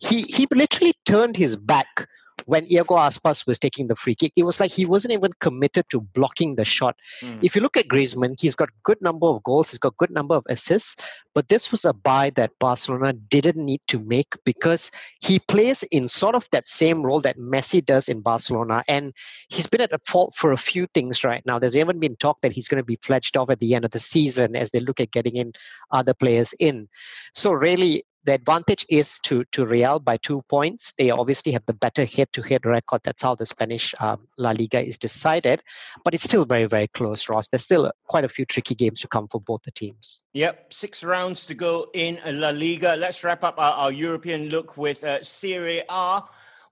[0.00, 2.08] He he literally turned his back
[2.46, 5.86] when Iago Aspas was taking the free kick, it was like he wasn't even committed
[5.90, 6.96] to blocking the shot.
[7.22, 7.38] Mm.
[7.42, 10.34] If you look at Griezmann, he's got good number of goals, he's got good number
[10.34, 10.96] of assists,
[11.34, 16.08] but this was a buy that Barcelona didn't need to make because he plays in
[16.08, 19.12] sort of that same role that Messi does in Barcelona, and
[19.48, 21.58] he's been at a fault for a few things right now.
[21.58, 23.92] There's even been talk that he's going to be fledged off at the end of
[23.92, 25.52] the season as they look at getting in
[25.90, 26.88] other players in.
[27.34, 30.92] So really, the advantage is to to Real by two points.
[30.98, 33.00] They obviously have the better head-to-head record.
[33.02, 35.62] That's how the Spanish um, La Liga is decided.
[36.04, 37.48] But it's still very very close, Ross.
[37.48, 40.24] There's still quite a few tricky games to come for both the teams.
[40.34, 42.96] Yep, six rounds to go in La Liga.
[42.96, 46.20] Let's wrap up our, our European look with uh, Serie A,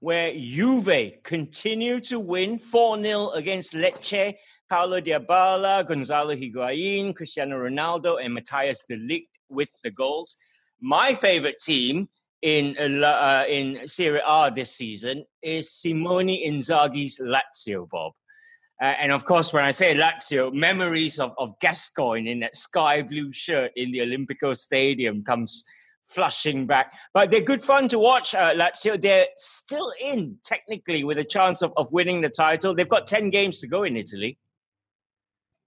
[0.01, 4.35] where Juve continue to win 4 0 against Lecce.
[4.69, 10.37] Paulo Dybala, Gonzalo Higuain, Cristiano Ronaldo, and Matthias de Ligt with the goals.
[10.81, 12.09] My favorite team
[12.43, 18.13] in uh, uh, in Serie A this season is Simone Inzaghi's Lazio, Bob.
[18.81, 23.01] Uh, and of course, when I say Lazio, memories of, of Gascoigne in that sky
[23.01, 25.65] blue shirt in the Olimpico Stadium comes
[26.05, 26.93] flushing back.
[27.15, 29.01] But they're good fun to watch, uh, Lazio.
[29.01, 32.75] They're still in, technically, with a chance of, of winning the title.
[32.75, 34.39] They've got 10 games to go in Italy.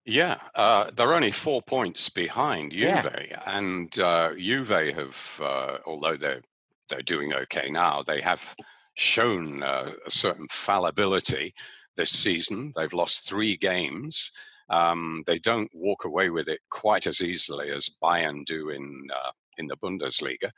[0.06, 3.44] Yeah, uh, they're only four points behind Juve, yeah.
[3.46, 6.42] and uh, Juve have, uh, although they're
[6.90, 8.56] they're doing okay now, they have
[8.96, 11.54] shown uh, a certain fallibility
[11.96, 12.72] this season.
[12.76, 14.32] They've lost three games.
[14.70, 19.32] Um, they don't walk away with it quite as easily as Bayern do in uh,
[19.58, 20.52] in the Bundesliga,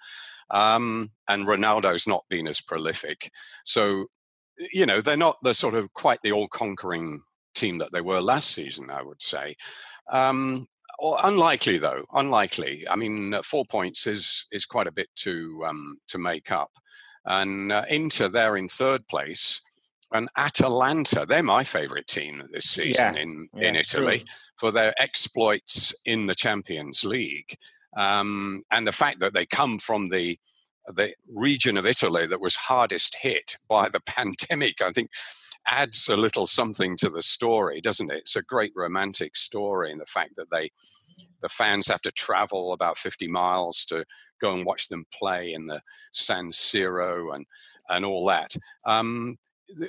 [0.52, 3.32] um, and Ronaldo's not been as prolific.
[3.66, 4.06] So,
[4.72, 7.24] you know, they're not the sort of quite the all-conquering
[7.62, 9.56] team that they were last season, I would say.
[10.12, 10.68] Um,
[11.02, 12.86] unlikely though, unlikely.
[12.90, 16.72] I mean, uh, four points is is quite a bit to um, to make up.
[17.26, 19.62] And uh, Inter, they're in third place,
[20.12, 23.22] and Atalanta, they're my favourite team this season yeah.
[23.22, 24.28] in yeah, in Italy true.
[24.58, 27.56] for their exploits in the Champions League,
[27.96, 30.38] um, and the fact that they come from the
[30.88, 34.82] the region of Italy that was hardest hit by the pandemic.
[34.82, 35.10] I think
[35.68, 38.20] adds a little something to the story, doesn't it?
[38.20, 40.72] It's a great romantic story, and the fact that they
[41.42, 44.06] the fans have to travel about 50 miles to
[44.40, 47.46] go and watch them play in the San Siro and
[47.90, 48.56] and all that.
[48.86, 49.38] Um,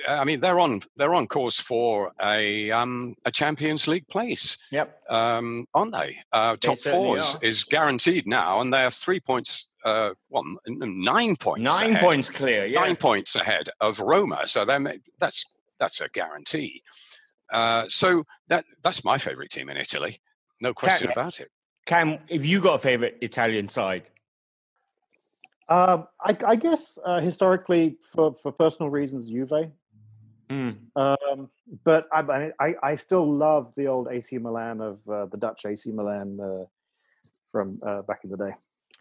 [0.07, 4.57] I mean, they're on they're on course for a um, a Champions League place.
[4.71, 6.17] Yep, um, aren't they?
[6.31, 9.67] Uh, top four is, is, guaranteed now, and they have three points.
[9.83, 11.79] Uh, well, nine points.
[11.79, 12.65] Nine ahead, points clear.
[12.65, 12.79] Yeah.
[12.81, 14.47] Nine points ahead of Roma.
[14.47, 14.65] So
[15.19, 15.45] that's
[15.83, 16.81] that's a guarantee.
[17.51, 20.17] Uh, so that that's my favourite team in Italy,
[20.61, 21.49] no question Cam, about it.
[21.85, 24.09] Cam, have you got a favourite Italian side?
[25.67, 29.71] Um, I, I, guess uh, historically, for, for personal reasons, Juve.
[30.49, 30.75] Mm.
[30.95, 31.49] Um,
[31.83, 35.91] but I, I, I still love the old AC Milan of uh, the Dutch AC
[35.91, 36.65] Milan uh,
[37.51, 38.53] from uh, back in the day.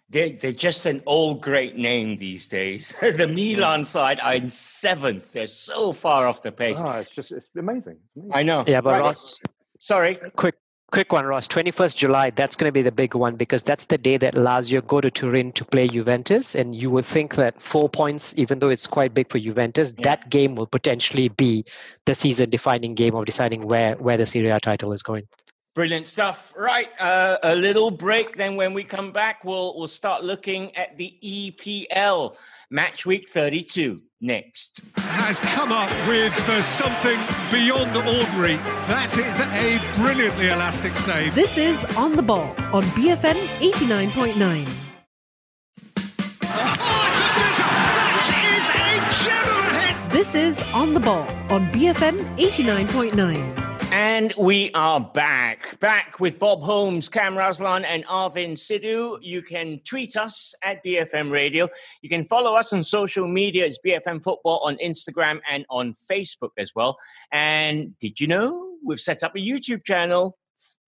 [0.09, 2.95] They're, they're just an old great name these days.
[3.01, 5.33] the Milan side are in seventh.
[5.33, 6.79] They're so far off the pace.
[6.81, 7.97] Oh, it's just it's amazing.
[8.07, 8.33] It's amazing.
[8.35, 8.65] I know.
[8.67, 9.01] Yeah, but right.
[9.01, 9.41] Ross,
[9.79, 10.17] sorry.
[10.37, 10.57] Quick
[10.93, 11.49] quick one, Ross.
[11.49, 14.87] 21st July, that's going to be the big one because that's the day that Lazio
[14.87, 16.55] go to Turin to play Juventus.
[16.55, 20.05] And you would think that four points, even though it's quite big for Juventus, yeah.
[20.05, 21.65] that game will potentially be
[22.05, 25.27] the season defining game of deciding where, where the Serie A title is going.
[25.75, 26.53] Brilliant stuff.
[26.57, 28.37] Right, uh, a little break.
[28.37, 32.37] Then when we come back, we'll we'll start looking at the EPL
[32.71, 34.83] match week 32 next.
[34.99, 37.19] Has come up with uh, something
[37.51, 38.57] beyond the ordinary.
[38.87, 41.35] That is a brilliantly elastic save.
[41.35, 44.69] This is on the ball on BFM 89.9.
[50.33, 53.62] This is On the Ball on BFM 89.9.
[53.95, 59.19] And we are back, back with Bob Holmes, Cam Raslan, and Arvin Sidhu.
[59.21, 61.69] You can tweet us at BFM Radio.
[62.01, 63.67] You can follow us on social media.
[63.67, 66.97] It's BFM Football on Instagram and on Facebook as well.
[67.33, 70.39] And did you know we've set up a YouTube channel?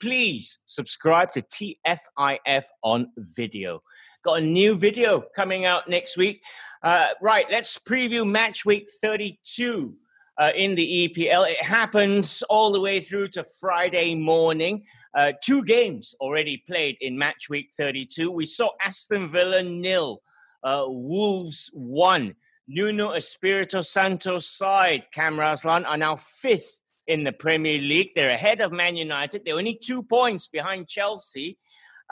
[0.01, 3.83] Please subscribe to TFIF on video.
[4.23, 6.41] Got a new video coming out next week.
[6.83, 9.95] Uh, right, let's preview match week 32
[10.39, 11.51] uh, in the EPL.
[11.51, 14.85] It happens all the way through to Friday morning.
[15.15, 18.31] Uh, two games already played in match week 32.
[18.31, 20.23] We saw Aston Villa nil,
[20.63, 22.35] uh, Wolves one.
[22.67, 28.13] Nuno Espirito Santo's side, Cam Raslan, are now fifth in the Premier League.
[28.15, 29.45] They're ahead of Man United.
[29.45, 31.59] They're only two points behind Chelsea.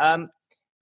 [0.01, 0.29] Um,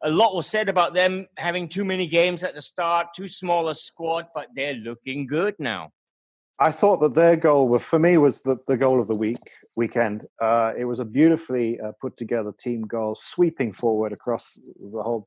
[0.03, 3.69] a lot was said about them having too many games at the start, too small
[3.69, 5.93] a squad, but they're looking good now.
[6.63, 9.39] I thought that their goal, was, for me, was the, the goal of the week
[9.77, 10.27] weekend.
[10.43, 15.27] Uh, it was a beautifully uh, put together team goal, sweeping forward across the whole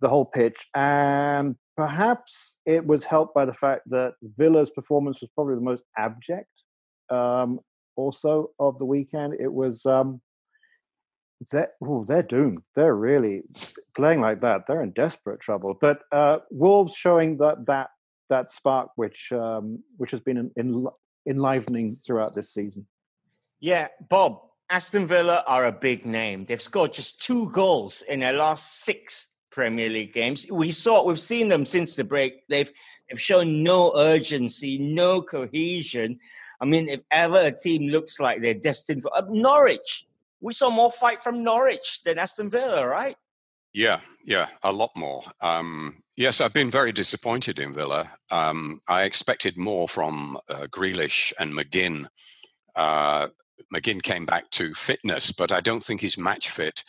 [0.00, 5.28] the whole pitch, and perhaps it was helped by the fact that Villa's performance was
[5.34, 6.62] probably the most abject.
[7.10, 7.58] Um,
[7.96, 10.20] also of the weekend, it was um,
[11.50, 12.62] they're, ooh, they're doomed.
[12.76, 13.42] They're really
[13.96, 14.62] playing like that.
[14.68, 15.76] They're in desperate trouble.
[15.80, 17.90] But uh, Wolves showing that that
[18.28, 20.86] that spark which um, which has been en-
[21.26, 22.86] enlivening throughout this season.
[23.60, 24.40] Yeah, Bob.
[24.70, 26.44] Aston Villa are a big name.
[26.44, 30.46] They've scored just two goals in their last six Premier League games.
[30.50, 32.46] We saw we've seen them since the break.
[32.48, 32.70] They've
[33.08, 36.18] they've shown no urgency, no cohesion.
[36.60, 40.06] I mean, if ever a team looks like they're destined for uh, Norwich,
[40.40, 43.16] we saw more fight from Norwich than Aston Villa, right?
[43.72, 45.22] Yeah, yeah, a lot more.
[45.40, 48.10] Um, yes, I've been very disappointed in Villa.
[48.30, 52.06] Um, I expected more from uh, Grealish and McGinn.
[52.74, 53.28] Uh,
[53.72, 56.82] McGinn came back to fitness, but I don't think he's match fit,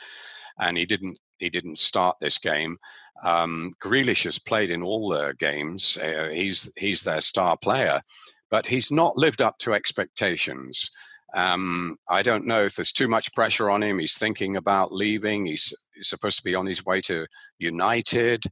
[0.57, 1.19] and he didn't.
[1.37, 2.77] He didn't start this game.
[3.23, 5.97] Um, Grealish has played in all their games.
[5.97, 8.01] Uh, he's he's their star player,
[8.49, 10.89] but he's not lived up to expectations.
[11.33, 13.99] Um, I don't know if there's too much pressure on him.
[13.99, 15.45] He's thinking about leaving.
[15.45, 17.27] He's, he's, supposed to be on his way to
[17.59, 18.45] United,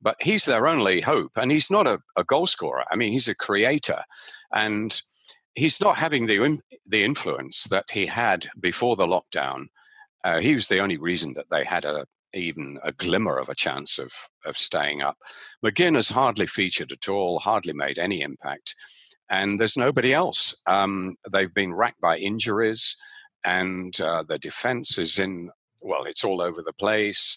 [0.00, 1.32] but he's their only hope.
[1.36, 2.84] And he's not a, a goal scorer.
[2.90, 4.02] I mean, he's a creator,
[4.52, 5.00] and
[5.54, 9.66] he's not having the the influence that he had before the lockdown.
[10.24, 13.54] Uh, he was the only reason that they had a even a glimmer of a
[13.54, 14.12] chance of
[14.44, 15.16] of staying up.
[15.64, 18.74] McGinn has hardly featured at all, hardly made any impact
[19.30, 20.54] and there's nobody else.
[20.66, 22.96] Um, they've been racked by injuries,
[23.44, 25.50] and uh, the defense is in,
[25.82, 27.36] well, it's all over the place.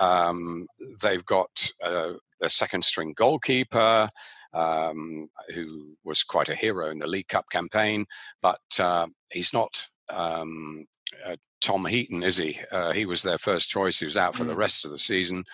[0.00, 0.66] Um,
[1.02, 4.08] they've got uh, a second string goalkeeper
[4.54, 8.06] um, who was quite a hero in the League Cup campaign,
[8.40, 9.86] but uh, he's not.
[10.08, 10.86] Um,
[11.26, 12.58] uh, Tom Heaton, is he?
[12.70, 13.98] Uh, he was their first choice.
[13.98, 14.48] He was out for mm.
[14.48, 15.44] the rest of the season.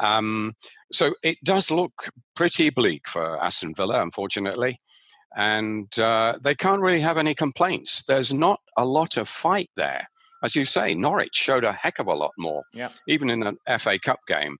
[0.00, 0.54] Um,
[0.90, 4.80] so it does look pretty bleak for Aston Villa, unfortunately
[5.36, 8.02] and uh, they can't really have any complaints.
[8.02, 10.08] There's not a lot of fight there.
[10.42, 12.88] As you say, Norwich showed a heck of a lot more, yeah.
[13.06, 14.56] even in an FA Cup game.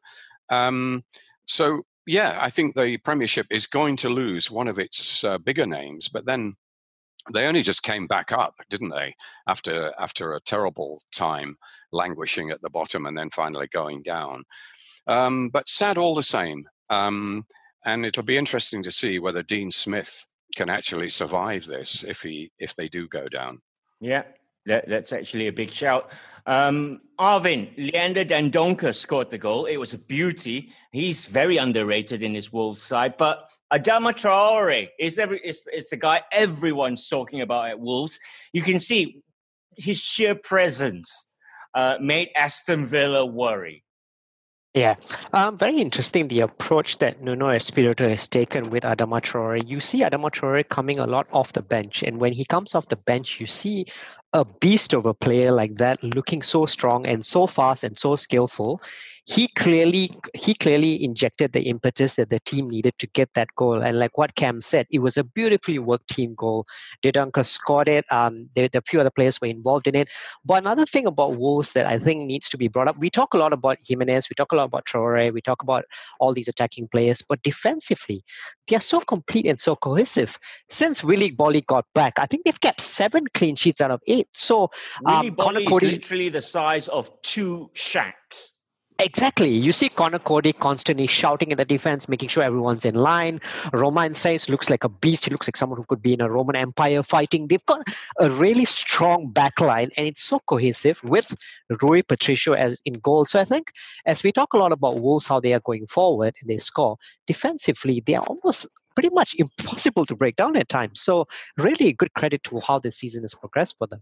[0.48, 1.04] Um,
[1.44, 5.66] so, yeah, I think the Premiership is going to lose one of its uh, bigger
[5.66, 6.54] names, but then
[7.32, 9.14] they only just came back up, didn't they?
[9.46, 11.56] After after a terrible time
[11.92, 14.44] languishing at the bottom and then finally going down.
[15.06, 16.68] Um, but sad all the same.
[16.90, 17.46] Um,
[17.84, 22.50] and it'll be interesting to see whether Dean Smith can actually survive this if he
[22.58, 23.60] if they do go down.
[24.00, 24.24] Yeah,
[24.66, 26.10] that, that's actually a big shout.
[26.44, 29.66] Um, Arvin, Leander Dendoncker scored the goal.
[29.66, 30.72] It was a beauty.
[30.90, 33.16] He's very underrated in his Wolves side.
[33.16, 38.18] But Adama Traore is every is, is the guy everyone's talking about at Wolves.
[38.52, 39.22] You can see
[39.76, 41.32] his sheer presence
[41.74, 43.84] uh, made Aston Villa worry.
[44.74, 44.94] Yeah,
[45.34, 49.62] um, very interesting the approach that Nuno Espirito has taken with Adama Traore.
[49.68, 52.88] You see Adama Traore coming a lot off the bench, and when he comes off
[52.88, 53.84] the bench, you see
[54.32, 58.16] a beast of a player like that looking so strong and so fast and so
[58.16, 58.80] skillful
[59.24, 63.80] he clearly he clearly injected the impetus that the team needed to get that goal.
[63.80, 66.66] And like what Cam said, it was a beautifully worked team goal.
[67.04, 68.04] Dendoncker scored it.
[68.10, 70.08] Um, the, the few other players were involved in it.
[70.44, 73.34] But another thing about Wolves that I think needs to be brought up, we talk
[73.34, 75.84] a lot about Jimenez, we talk a lot about Traore, we talk about
[76.18, 78.24] all these attacking players, but defensively,
[78.66, 80.38] they are so complete and so cohesive.
[80.68, 84.28] Since Willy Boly got back, I think they've kept seven clean sheets out of eight.
[84.32, 84.70] So
[85.06, 88.51] um, Willy Boly is literally the size of two Shaqs.
[89.04, 89.48] Exactly.
[89.48, 93.40] You see Conor Coady constantly shouting in the defense, making sure everyone's in line.
[93.72, 95.24] Romain Saïss looks like a beast.
[95.24, 97.48] He looks like someone who could be in a Roman Empire fighting.
[97.48, 97.82] They've got
[98.20, 101.34] a really strong backline, and it's so cohesive with
[101.82, 103.24] Rui Patricio as in goal.
[103.24, 103.72] So I think
[104.06, 106.96] as we talk a lot about Wolves, how they are going forward and they score,
[107.26, 111.00] defensively, they are almost pretty much impossible to break down at times.
[111.00, 111.26] So
[111.58, 114.00] really good credit to how the season has progressed for them.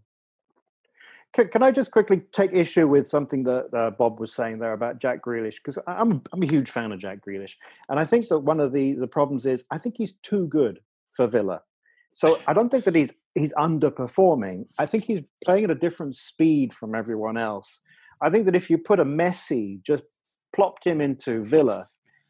[1.32, 4.72] Can, can, I just quickly take issue with something that uh, Bob was saying there
[4.72, 5.56] about Jack Grealish?
[5.56, 7.52] Because I'm I'm a huge fan of Jack Grealish,
[7.88, 10.80] and I think that one of the the problems is I think he's too good
[11.14, 11.62] for Villa.
[12.14, 14.66] So I don't think that he's he's underperforming.
[14.78, 17.78] I think he's playing at a different speed from everyone else.
[18.20, 20.04] I think that if you put a Messi, just
[20.54, 21.88] plopped him into Villa,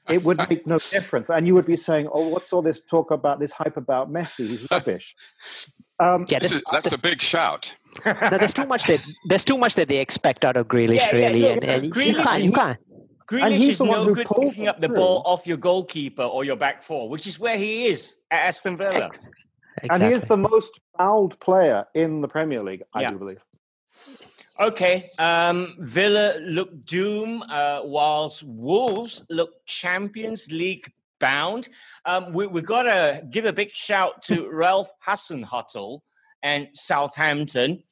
[0.08, 1.30] it would make no difference.
[1.30, 3.40] And you would be saying, "Oh, what's all this talk about?
[3.40, 4.48] This hype about Messi?
[4.48, 5.16] He's rubbish."
[5.98, 7.74] Um, yeah, is, that's a big shout.
[8.04, 11.16] No, there's too much that there's too much that they expect out of Grealish, yeah,
[11.16, 12.78] really, yeah, and, and Grealish, you can't, you can't.
[13.28, 14.96] Grealish he's is the no who good pulled picking up the through.
[14.96, 18.76] ball off your goalkeeper or your back four, which is where he is at Aston
[18.76, 19.10] Villa.
[19.88, 23.08] And he is the most fouled player in the Premier League, I Yeah.
[23.08, 23.40] do believe.
[24.60, 31.68] Okay, um, Villa look doom, uh, whilst Wolves look Champions League bound.
[32.04, 36.00] Um, we, we've got to give a big shout to Ralph Hasenhüttl
[36.42, 37.82] and Southampton.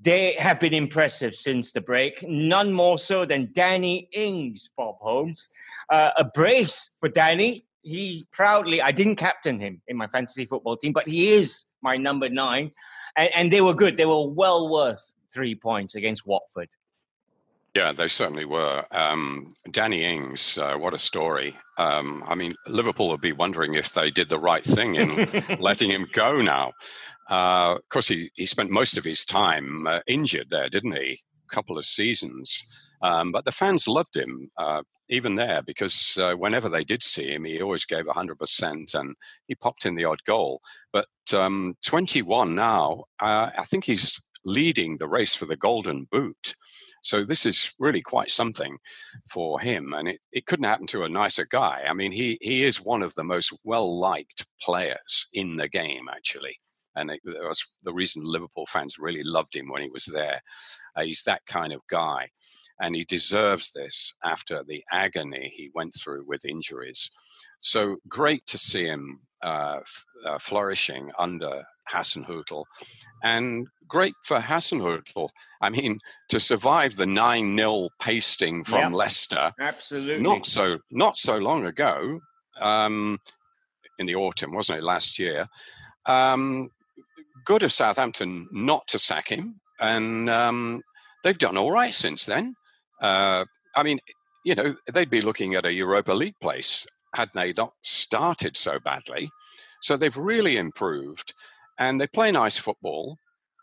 [0.00, 5.50] They have been impressive since the break, none more so than Danny Ings, Bob Holmes.
[5.90, 7.64] Uh, a brace for Danny.
[7.82, 11.96] He proudly, I didn't captain him in my fantasy football team, but he is my
[11.96, 12.70] number nine.
[13.16, 13.96] And, and they were good.
[13.96, 16.68] They were well worth three points against Watford.
[17.74, 18.84] Yeah, they certainly were.
[18.90, 21.54] Um, Danny Ings, uh, what a story.
[21.76, 25.90] Um, I mean, Liverpool would be wondering if they did the right thing in letting
[25.90, 26.72] him go now.
[27.30, 31.20] Uh, of course, he, he spent most of his time uh, injured there, didn't he?
[31.50, 32.64] A couple of seasons.
[33.02, 37.32] Um, but the fans loved him, uh, even there, because uh, whenever they did see
[37.32, 39.16] him, he always gave 100% and
[39.46, 40.60] he popped in the odd goal.
[40.92, 46.54] But um, 21 now, uh, I think he's leading the race for the Golden Boot.
[47.02, 48.78] So this is really quite something
[49.28, 51.84] for him, and it, it couldn't happen to a nicer guy.
[51.88, 56.08] I mean, he he is one of the most well liked players in the game,
[56.10, 56.56] actually,
[56.98, 60.42] and it, that was the reason Liverpool fans really loved him when he was there.
[60.96, 62.28] Uh, he's that kind of guy,
[62.80, 67.10] and he deserves this after the agony he went through with injuries.
[67.60, 72.64] So great to see him uh, f- uh, flourishing under Hasenhüttl,
[73.22, 75.28] and great for Hasenhüttl.
[75.60, 78.98] I mean, to survive the nine 0 pasting from Yeah.
[78.98, 80.22] Leicester, Absolutely.
[80.22, 82.20] not so not so long ago,
[82.60, 83.18] um,
[83.98, 85.46] in the autumn, wasn't it last year?
[86.06, 86.70] Um,
[87.48, 90.82] good of Southampton not to sack him, and um,
[91.24, 92.54] they've done all right since then.
[93.00, 93.98] Uh, I mean,
[94.44, 98.78] you know, they'd be looking at a Europa League place had they not started so
[98.78, 99.30] badly.
[99.80, 101.32] So they've really improved,
[101.78, 103.16] and they play nice football.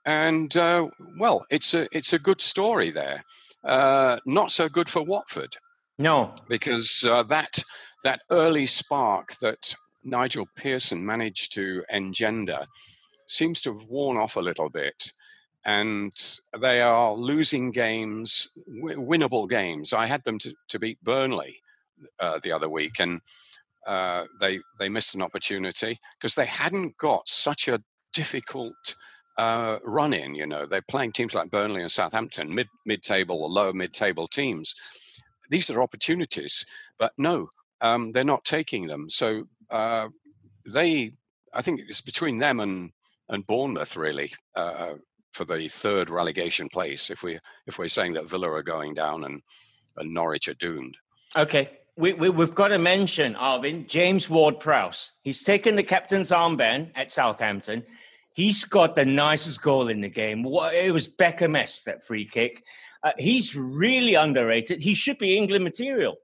[0.04, 0.88] And uh,
[1.20, 3.24] well, it's a it's a good story there.
[3.64, 5.58] Uh, not so good for Watford
[6.00, 6.34] No.
[6.50, 7.64] because uh, that
[8.04, 12.66] that early spark that Nigel Pearson managed to engender
[13.26, 15.12] seems to have worn off a little bit,
[15.66, 16.14] and
[16.60, 19.94] they are losing games, w- winnable games.
[19.94, 21.58] I had them to, to beat Burnley
[22.20, 23.22] uh, the other week, and
[23.88, 27.82] uh, they they missed an opportunity because they hadn't got such a
[28.14, 28.96] difficult
[29.38, 30.36] uh, run in.
[30.36, 33.94] You know, they're playing teams like Burnley and Southampton, mid mid table or lower mid
[33.94, 34.74] table teams.
[35.50, 36.66] These are opportunities,
[36.98, 37.50] but no,
[37.82, 39.10] um, they're not taking them.
[39.10, 40.08] So uh,
[40.66, 41.12] they,
[41.54, 42.92] I think it's between them and
[43.30, 44.34] and Bournemouth really.
[44.56, 44.96] Uh,
[45.34, 49.26] for the third relegation place, if we if we're saying that Villa are going down
[49.26, 49.42] and,
[49.98, 50.96] and Norwich are doomed.
[51.36, 51.70] Okay.
[51.98, 55.14] We, we, we've got to mention, Arvin, James Ward-Prowse.
[55.22, 57.84] He's taken the captain's armband at Southampton.
[58.34, 60.46] He's got the nicest goal in the game.
[60.46, 62.64] It was Beckham esque, that free kick.
[63.02, 64.82] Uh, he's really underrated.
[64.82, 66.18] He should be England material.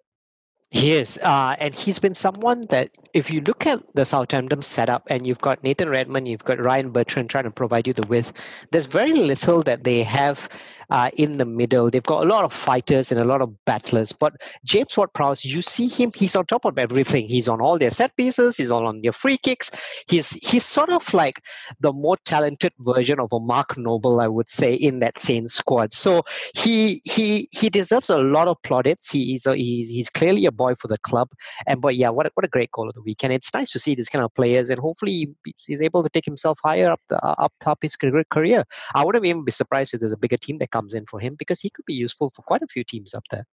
[0.73, 5.03] He is, uh, and he's been someone that, if you look at the Southampton setup,
[5.09, 8.31] and you've got Nathan Redmond, you've got Ryan Bertrand trying to provide you the width.
[8.71, 10.47] There's very little that they have
[10.91, 11.89] uh, in the middle.
[11.89, 14.11] They've got a lot of fighters and a lot of battlers.
[14.11, 14.33] But
[14.65, 17.27] James Ward-Prowse, you see him; he's on top of everything.
[17.27, 18.57] He's on all their set pieces.
[18.57, 19.71] He's all on their free kicks.
[20.07, 21.41] He's he's sort of like
[21.79, 25.93] the more talented version of a Mark Noble, I would say, in that same squad.
[25.93, 26.23] So
[26.55, 29.11] he he he deserves a lot of plaudits.
[29.11, 31.29] He, he's a, he's he's clearly a boy for the club.
[31.67, 33.33] And but yeah, what a, what a great goal of the weekend.
[33.33, 35.29] It's nice to see these kind of players, and hopefully
[35.65, 38.65] he's able to take himself higher up the up top his career.
[38.93, 41.35] I wouldn't even be surprised if there's a bigger team that comes in for him
[41.37, 43.45] because he could be useful for quite a few teams up there.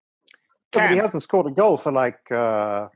[0.72, 2.88] But he hasn't scored a goal for like uh,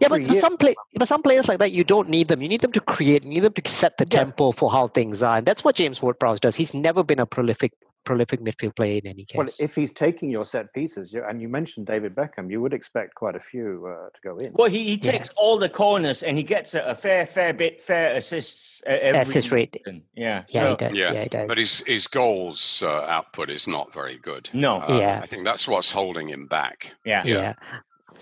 [0.00, 2.40] Yeah, but for some play, but some players like that, you don't need them.
[2.42, 3.24] You need them to create.
[3.24, 4.24] You need them to set the Yeah.
[4.24, 6.56] tempo for how things are, and that's what James Ward-Prowse does.
[6.56, 7.72] He's never been a prolific
[8.04, 9.36] prolific midfield player in any case.
[9.38, 12.72] Well, if he's taking your set pieces, you- and you mentioned David Beckham, you would
[12.72, 14.52] expect quite a few uh, to go in.
[14.52, 15.12] Well, he, he Yeah.
[15.12, 19.20] takes all the corners and he gets a, a fair, fair bit, fair assists every
[19.20, 19.76] Assist rate.
[20.14, 20.42] Yeah.
[20.48, 20.98] yeah, so- he does.
[20.98, 21.48] Yeah, Yeah, he does.
[21.48, 24.50] But his his goals uh, output is not very good.
[24.52, 24.80] No.
[24.82, 25.20] Uh, Yeah.
[25.22, 26.94] I think that's what's holding him back.
[27.04, 27.22] Yeah.
[27.24, 27.54] Yeah.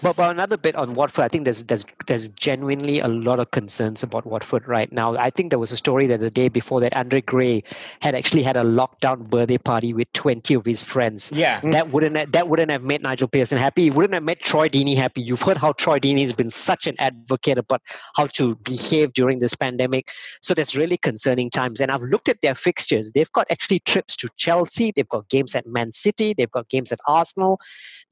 [0.02, 3.50] But, but another bit on Watford, I think there's there's there's genuinely a lot of
[3.50, 5.16] concerns about Watford right now.
[5.16, 7.62] I think there was a story that the day before that Andre Gray
[8.00, 11.30] had actually had a lockdown birthday party with 20 of his friends.
[11.32, 11.60] Yeah.
[11.60, 13.84] That wouldn't have, that wouldn't have made Nigel Pearson happy.
[13.84, 15.20] He wouldn't have made Troy Deeney happy.
[15.20, 17.82] You've heard how Troy Deeney has been such an advocate about
[18.16, 20.08] how to behave during this pandemic.
[20.40, 21.80] So there's really concerning times.
[21.80, 23.12] And I've looked at their fixtures.
[23.12, 24.92] They've got actually trips to Chelsea.
[24.94, 26.34] They've got games at Man City.
[26.36, 27.60] They've got games at Arsenal.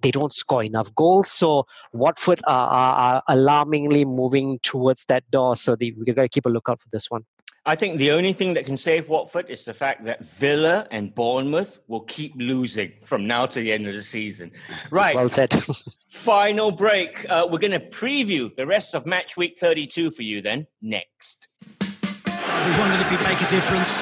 [0.01, 1.31] They don't score enough goals.
[1.31, 5.57] So Watford are, are, are alarmingly moving towards that door.
[5.57, 7.25] So the, we got to keep a lookout for this one.
[7.67, 11.15] I think the only thing that can save Watford is the fact that Villa and
[11.15, 14.53] Bournemouth will keep losing from now to the end of the season.
[14.91, 15.15] Right.
[15.15, 15.53] Well said.
[16.09, 17.29] Final break.
[17.29, 21.49] Uh, we're going to preview the rest of match week 32 for you then next.
[21.81, 24.01] We wondered if he'd make a difference.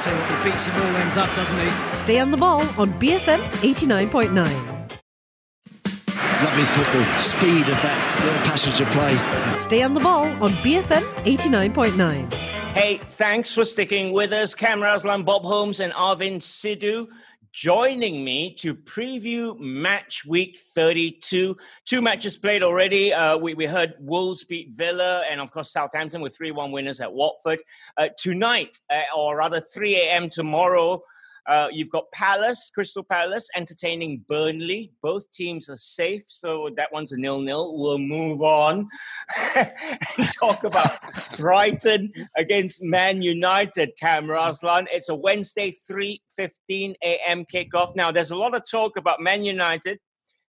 [0.00, 1.70] Tell he beats him all ends up, doesn't he?
[1.90, 4.32] Stay on the ball on BFM 89.9.
[6.44, 9.12] Lovely football, speed of that little passage of play.
[9.56, 12.32] Stay on the ball on BFM 89.9.
[12.74, 14.54] Hey, thanks for sticking with us.
[14.54, 17.08] Cam Raslan, Bob Holmes, and Arvin Sidhu
[17.60, 21.56] joining me to preview match week 32.
[21.84, 23.12] Two matches played already.
[23.12, 27.00] Uh, we, we heard Wolves beat Villa and, of course, Southampton with 3 1 winners
[27.00, 27.58] at Watford.
[27.96, 30.30] Uh, tonight, uh, or rather 3 a.m.
[30.30, 31.02] tomorrow,
[31.48, 34.92] uh, you've got Palace, Crystal Palace, entertaining Burnley.
[35.02, 37.78] Both teams are safe, so that one's a nil-nil.
[37.78, 38.86] We'll move on
[39.56, 40.98] and talk about
[41.38, 43.92] Brighton against Man United.
[43.98, 44.86] Cam Raslan.
[44.92, 47.46] It's a Wednesday, three fifteen a.m.
[47.46, 47.96] kickoff.
[47.96, 49.98] Now, there's a lot of talk about Man United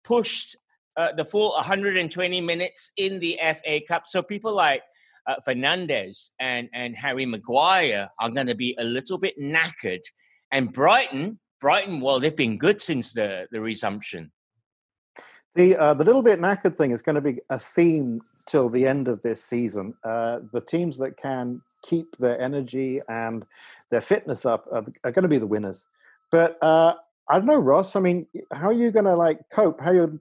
[0.05, 0.57] pushed
[0.97, 4.05] uh, the full 120 minutes in the FA Cup.
[4.07, 4.83] So people like
[5.27, 10.01] uh, Fernandes and and Harry Maguire are going to be a little bit knackered
[10.51, 14.33] and Brighton, Brighton, well, they've been good since the, the resumption.
[15.55, 18.87] The uh, the little bit knackered thing is going to be a theme till the
[18.87, 19.95] end of this season.
[20.05, 23.45] Uh, the teams that can keep their energy and
[23.91, 25.85] their fitness up are, are going to be the winners.
[26.31, 26.95] But uh,
[27.29, 27.97] I don't know, Ross.
[27.97, 29.81] I mean, how are you going to like cope?
[29.81, 30.21] How you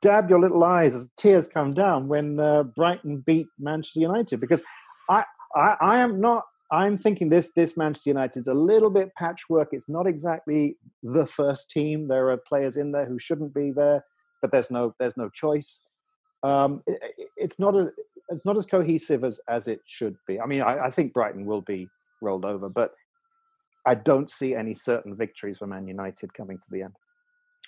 [0.00, 4.40] dab your little eyes as tears come down when uh, Brighton beat Manchester United?
[4.40, 4.62] Because
[5.08, 5.24] I,
[5.54, 9.68] I, I am not I'm thinking this this Manchester United's a little bit patchwork.
[9.72, 12.08] It's not exactly the first team.
[12.08, 14.04] There are players in there who shouldn't be there,
[14.42, 15.80] but there's no there's no choice.
[16.42, 17.00] Um, it,
[17.36, 17.90] it's not a
[18.28, 20.40] it's not as cohesive as as it should be.
[20.40, 21.88] I mean, I, I think Brighton will be
[22.20, 22.92] rolled over, but
[23.86, 26.94] I don't see any certain victories for Man United coming to the end.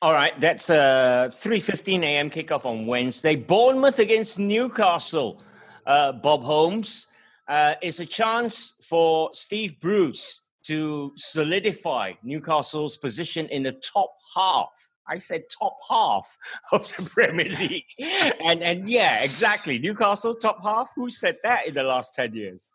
[0.02, 2.28] All right, that's a 3:15 a.m.
[2.30, 3.34] kickoff on Wednesday.
[3.34, 5.42] Bournemouth against Newcastle.
[5.86, 7.06] Uh, Bob Holmes
[7.50, 14.70] uh, is a chance for Steve Bruce to solidify Newcastle's position in the top half.
[15.08, 16.38] I said top half
[16.72, 17.92] of the Premier League.
[17.98, 19.78] and and yeah, exactly.
[19.80, 20.90] Newcastle top half.
[20.94, 22.68] Who said that in the last 10 years?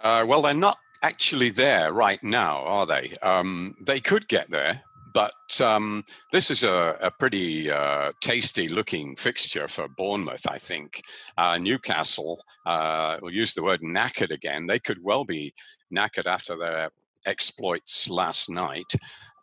[0.00, 3.16] Uh, well, they're not actually there right now, are they?
[3.22, 4.82] Um, they could get there,
[5.12, 11.02] but um, this is a, a pretty uh, tasty looking fixture for Bournemouth, I think.
[11.36, 14.66] Uh, Newcastle, uh, we'll use the word knackered again.
[14.66, 15.54] They could well be
[15.94, 16.90] knackered after their
[17.26, 18.92] exploits last night.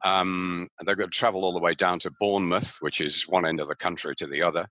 [0.04, 3.60] Um, they're going to travel all the way down to Bournemouth, which is one end
[3.60, 4.68] of the country to the other.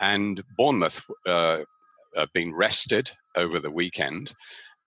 [0.00, 1.58] And Bournemouth uh,
[2.16, 4.34] have been rested over the weekend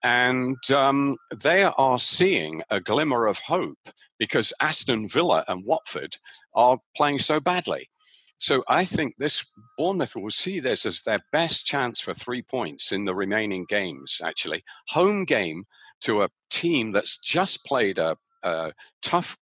[0.04, 6.18] and um, they are seeing a glimmer of hope because Aston Villa and Watford
[6.54, 7.90] are playing so badly.
[8.38, 9.46] So I think this
[9.78, 14.22] Bournemouth will see this as their best chance for three points in the remaining games.
[14.24, 15.66] Actually, home game
[16.02, 18.72] to a team that's just played a, a
[19.02, 19.38] tough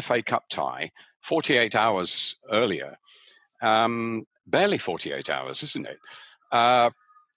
[0.00, 0.90] FA Cup tie
[1.22, 2.96] 48 hours earlier.
[3.62, 5.98] Um, barely 48 hours, isn't it?
[6.52, 6.90] Uh,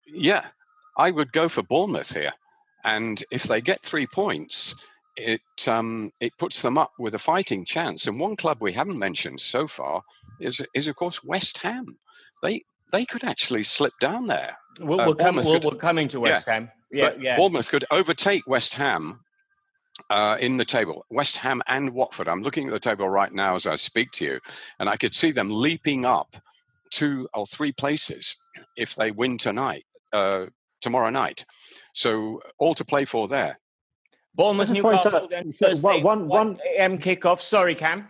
[0.06, 0.48] yeah,
[0.98, 2.34] I would go for Bournemouth here.
[2.84, 4.76] And if they get three points,
[5.18, 8.08] it um, it puts them up with a fighting chance.
[8.08, 10.04] And one club we haven't mentioned so far
[10.40, 11.98] is is of course West Ham.
[12.42, 12.62] They
[12.92, 14.58] they could actually slip down there.
[14.80, 16.72] We're, uh, we're, coming, we're, we're coming to West yeah, Ham.
[16.92, 17.36] Yeah, yeah.
[17.36, 19.20] Bournemouth could overtake West Ham
[20.10, 21.06] uh, in the table.
[21.10, 22.28] West Ham and Watford.
[22.28, 24.40] I'm looking at the table right now as I speak to you,
[24.80, 26.38] and I could see them leaping up
[26.92, 28.36] two or three places
[28.76, 30.48] if they win tonight, uh,
[30.82, 31.46] tomorrow night.
[32.00, 33.60] So all to play for there.
[34.34, 36.98] Bournemouth, Newcastle, then Thursday, one, one, 1 a.m.
[36.98, 37.42] kickoff.
[37.42, 38.08] Sorry, Cam.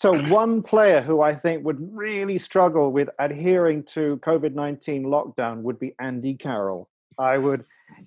[0.00, 5.60] So one player who I think would really struggle with adhering to COVID nineteen lockdown
[5.60, 6.88] would be Andy Carroll.
[7.18, 7.66] I would,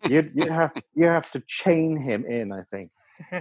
[0.09, 2.51] you'd, you'd have you have to chain him in.
[2.51, 2.89] I think.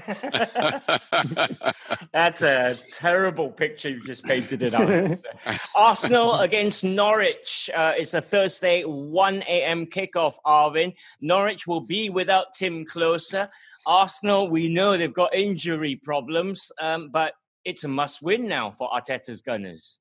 [2.13, 5.19] That's a terrible picture you just painted it up.
[5.75, 7.71] Arsenal against Norwich.
[7.75, 9.87] Uh, it's a Thursday 1 a.m.
[9.87, 10.95] kickoff, Arvin.
[11.21, 13.49] Norwich will be without Tim Closer.
[13.87, 18.89] Arsenal, we know they've got injury problems, um, but it's a must win now for
[18.91, 20.01] Arteta's Gunners.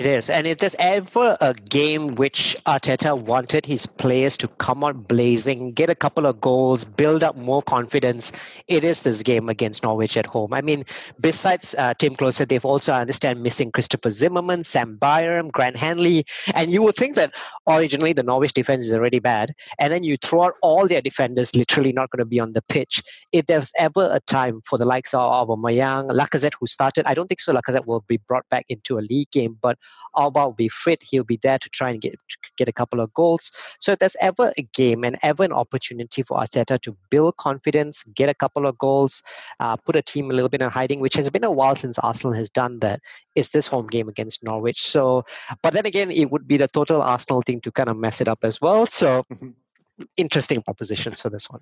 [0.00, 0.30] It is.
[0.30, 5.72] And if there's ever a game which Arteta wanted his players to come out blazing,
[5.72, 8.32] get a couple of goals, build up more confidence,
[8.66, 10.54] it is this game against Norwich at home.
[10.54, 10.84] I mean,
[11.20, 16.24] besides uh, Tim Klose, they've also, I understand, missing Christopher Zimmermann, Sam Byram, Grant Hanley.
[16.54, 17.34] And you would think that
[17.68, 19.52] originally the Norwich defense is already bad.
[19.78, 22.62] And then you throw out all their defenders literally not going to be on the
[22.62, 23.02] pitch.
[23.32, 27.26] If there's ever a time for the likes of Aubameyang, Lacazette, who started, I don't
[27.26, 29.76] think so Lacazette will be brought back into a league game, but
[30.16, 31.02] Auba will be fit.
[31.02, 32.14] He'll be there to try and get
[32.56, 33.52] get a couple of goals.
[33.78, 38.02] So if there's ever a game and ever an opportunity for Arteta to build confidence,
[38.14, 39.22] get a couple of goals,
[39.60, 41.98] uh, put a team a little bit in hiding, which has been a while since
[41.98, 43.00] Arsenal has done that,
[43.34, 44.82] is this home game against Norwich.
[44.82, 45.24] So,
[45.62, 48.28] but then again, it would be the total Arsenal thing to kind of mess it
[48.28, 48.86] up as well.
[48.86, 49.24] So,
[50.16, 51.60] interesting propositions for this one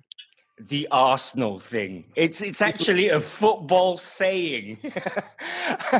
[0.59, 2.05] the Arsenal thing.
[2.15, 4.77] It's it's actually a football saying.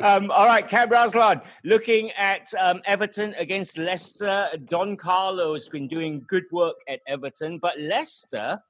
[0.00, 4.48] um, all right, Cam Raslan, looking at um, Everton against Leicester.
[4.66, 8.60] Don Carlo's been doing good work at Everton, but Leicester,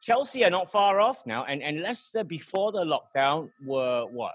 [0.00, 4.34] Chelsea are not far off now, and and Leicester before the lockdown were what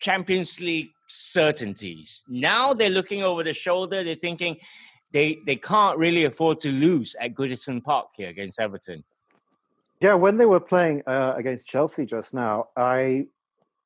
[0.00, 2.24] Champions League certainties.
[2.28, 4.02] Now they're looking over the shoulder.
[4.02, 4.56] They're thinking
[5.12, 9.04] they they can't really afford to lose at Goodison Park here against Everton.
[10.00, 13.26] Yeah, when they were playing uh, against Chelsea just now, I,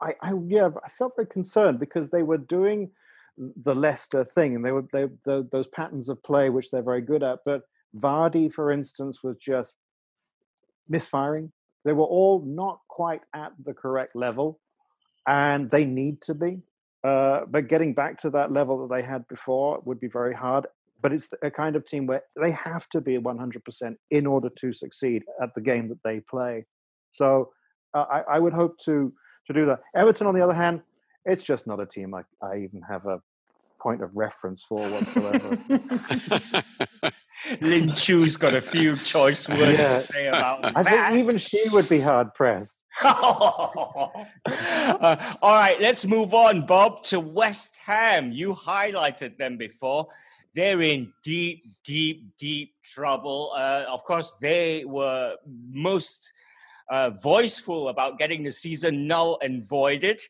[0.01, 2.91] I, I, yeah, I felt very concerned because they were doing
[3.39, 7.01] the Leicester thing, and they were they, the, those patterns of play which they're very
[7.01, 7.39] good at.
[7.47, 7.63] But
[7.97, 9.75] Vardy, for instance, was just
[10.89, 11.51] misfiring.
[11.85, 14.61] They were all not quite at the correct level,
[15.27, 16.61] and they need to be.
[17.03, 20.67] Uh, but getting back to that level that they had before would be very hard
[21.03, 24.73] but it's a kind of team where they have to be 100% in order to
[24.73, 26.65] succeed at the game that they play.
[27.13, 27.51] So
[27.95, 29.13] uh, I, I, would hope to
[29.47, 29.81] to do that.
[29.95, 30.83] Everton, on the other hand,
[31.25, 33.21] it's just not a team I, I even have a
[33.81, 35.59] point of reference for whatsoever.
[37.61, 39.99] Lin Chu's got a few choice words yeah.
[39.99, 41.11] to say about I that.
[41.11, 42.83] think even she would be hard pressed.
[43.03, 44.07] uh,
[45.43, 48.31] all right, let's move on, Bob, to West Ham.
[48.33, 50.09] You highlighted them before
[50.55, 53.53] they're in deep, deep, deep trouble.
[53.57, 55.37] Uh, of course, they were
[55.71, 56.33] most
[56.91, 60.21] uh, voiceful about getting the season null and voided.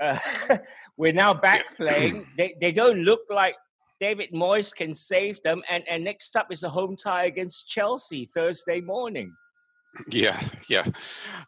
[0.00, 0.18] Uh,
[0.96, 2.26] we're now back playing.
[2.36, 3.54] They, they don't look like
[4.00, 5.62] David Moyes can save them.
[5.70, 9.34] And, and next up is a home tie against Chelsea Thursday morning.
[10.10, 10.84] Yeah, yeah.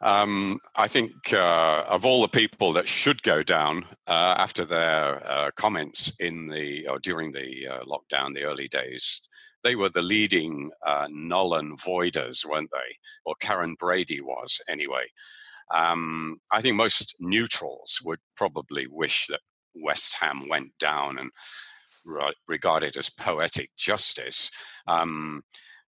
[0.00, 5.24] Um, I think uh, of all the people that should go down uh, after their
[5.30, 9.22] uh, comments in the or during the uh, lockdown, the early days,
[9.62, 12.96] they were the leading uh, null and voiders, weren't they?
[13.24, 15.04] Or Karren Brady was anyway.
[15.70, 19.40] Um, I think most neutrals would probably wish that
[19.74, 21.30] West Ham went down and
[22.04, 24.50] re- regard it as poetic justice.
[24.86, 25.42] Um,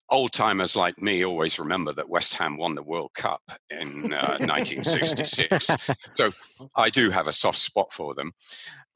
[0.09, 4.37] old timers like me always remember that West Ham won the World Cup in uh,
[4.39, 5.69] 1966.
[6.13, 6.31] so
[6.75, 8.33] I do have a soft spot for them.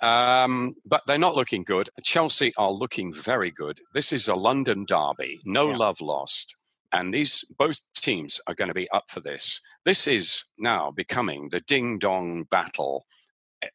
[0.01, 1.89] Um, but they're not looking good.
[2.03, 3.79] Chelsea are looking very good.
[3.93, 5.77] This is a London derby, no yeah.
[5.77, 6.55] love lost.
[6.91, 9.61] And these both teams are going to be up for this.
[9.85, 13.05] This is now becoming the ding dong battle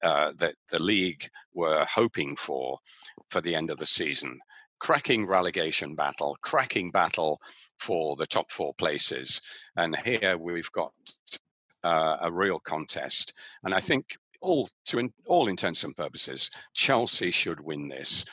[0.02, 2.78] uh, that the league were hoping for
[3.30, 4.40] for the end of the season
[4.78, 7.40] cracking relegation battle, cracking battle
[7.78, 9.40] for the top four places.
[9.76, 10.92] And here we've got
[11.84, 13.32] uh, a real contest.
[13.62, 18.24] And I think all to in, all intents and purposes, Chelsea should win this.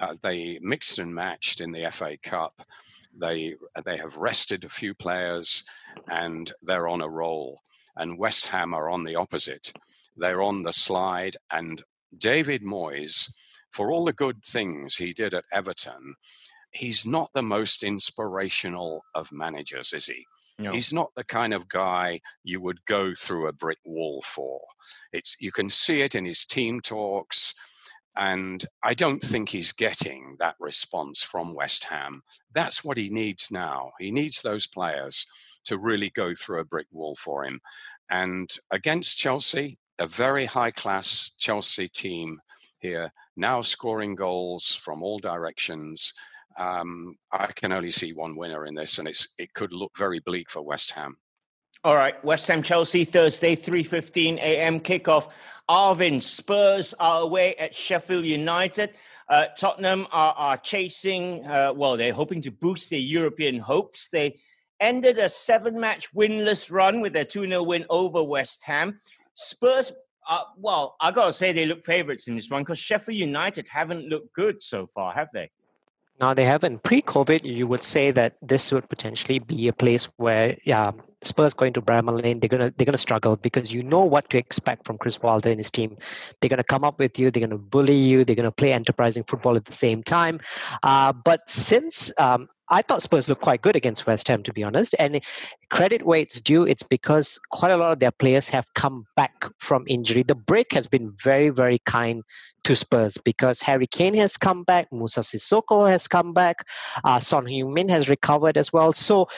[0.00, 2.62] Uh, they mixed and matched in the FA Cup.
[3.16, 5.64] They they have rested a few players,
[6.08, 7.60] and they're on a roll.
[7.96, 9.72] And West Ham are on the opposite.
[10.16, 11.82] They're on the slide, and
[12.16, 13.28] David Moyes
[13.70, 16.14] for all the good things he did at Everton,
[16.70, 20.24] he's not the most inspirational of managers, is he?
[20.58, 20.72] No.
[20.72, 24.60] He's not the kind of guy you would go through a brick wall for.
[25.12, 27.54] It's you can see it in his team talks,
[28.16, 32.22] and I don't think he's getting that response from West Ham.
[32.52, 33.92] That's what he needs now.
[34.00, 35.26] He needs those players
[35.66, 37.60] to really go through a brick wall for him.
[38.10, 42.40] And against Chelsea, a very high class Chelsea team
[42.80, 46.12] here, now scoring goals from all directions.
[46.58, 50.18] Um, I can only see one winner in this, and it's it could look very
[50.18, 51.16] bleak for West Ham.
[51.84, 54.80] All right, West Ham Chelsea Thursday, three fifteen a.m.
[54.80, 55.30] kickoff.
[55.70, 58.90] Arvin Spurs are away at Sheffield United.
[59.28, 61.46] Uh, Tottenham are, are chasing.
[61.46, 64.08] Uh, well, they're hoping to boost their European hopes.
[64.08, 64.40] They
[64.80, 69.00] ended a seven-match winless run with a 2 0 win over West Ham.
[69.34, 69.92] Spurs
[70.28, 74.06] uh, well, I gotta say they look favourites in this one because Sheffield United haven't
[74.08, 75.50] looked good so far, have they?
[76.20, 76.82] No, they haven't.
[76.82, 80.90] Pre-COVID, you would say that this would potentially be a place where, yeah,
[81.22, 84.38] Spurs going to Bramall Lane, they're gonna they're gonna struggle because you know what to
[84.38, 85.96] expect from Chris Wilder and his team.
[86.40, 89.56] They're gonna come up with you, they're gonna bully you, they're gonna play enterprising football
[89.56, 90.40] at the same time.
[90.82, 94.62] Uh, but since um, I thought Spurs looked quite good against West Ham, to be
[94.62, 94.94] honest.
[94.98, 95.20] And
[95.70, 99.46] credit where it's due, it's because quite a lot of their players have come back
[99.58, 100.22] from injury.
[100.22, 102.22] The break has been very, very kind
[102.64, 106.56] to Spurs because Harry Kane has come back, Moussa Sissoko has come back,
[107.04, 108.92] uh, Son Heung-min has recovered as well.
[108.92, 109.28] So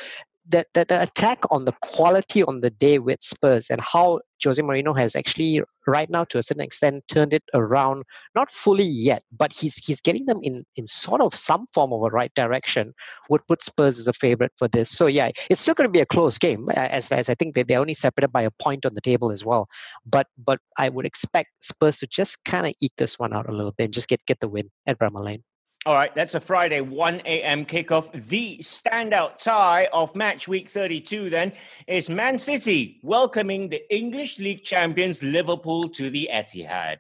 [0.51, 4.61] the, the, the attack on the quality on the day with Spurs and how Jose
[4.61, 9.23] Mourinho has actually right now to a certain extent turned it around, not fully yet,
[9.37, 12.93] but he's he's getting them in in sort of some form of a right direction,
[13.29, 14.91] would put Spurs as a favorite for this.
[14.91, 17.69] So yeah, it's still going to be a close game as as I think that
[17.69, 19.69] they're only separated by a point on the table as well.
[20.05, 23.53] But but I would expect Spurs to just kind of eat this one out a
[23.53, 25.45] little bit and just get get the win at Bramall Lane.
[25.87, 27.65] All right, that's a Friday 1 a.m.
[27.65, 28.11] kickoff.
[28.29, 31.53] The standout tie of match week 32 then
[31.87, 36.99] is Man City welcoming the English League champions Liverpool to the Etihad.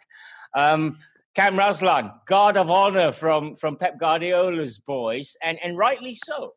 [0.54, 0.96] Um,
[1.34, 6.54] Cam Raslan, guard of honor from, from Pep Guardiola's boys, and, and rightly so.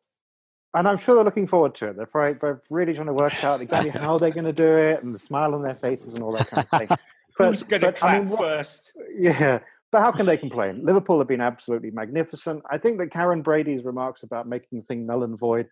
[0.72, 1.96] And I'm sure they're looking forward to it.
[1.98, 5.04] They're, probably, they're really trying to work out exactly how they're going to do it
[5.04, 6.98] and the smile on their faces and all that kind of thing.
[7.36, 8.92] But, Who's going to clap I mean, first?
[9.18, 9.58] Yeah,
[9.94, 10.84] but how can they complain?
[10.84, 12.64] Liverpool have been absolutely magnificent.
[12.68, 15.68] I think that Karren Brady's remarks about making the thing null and void,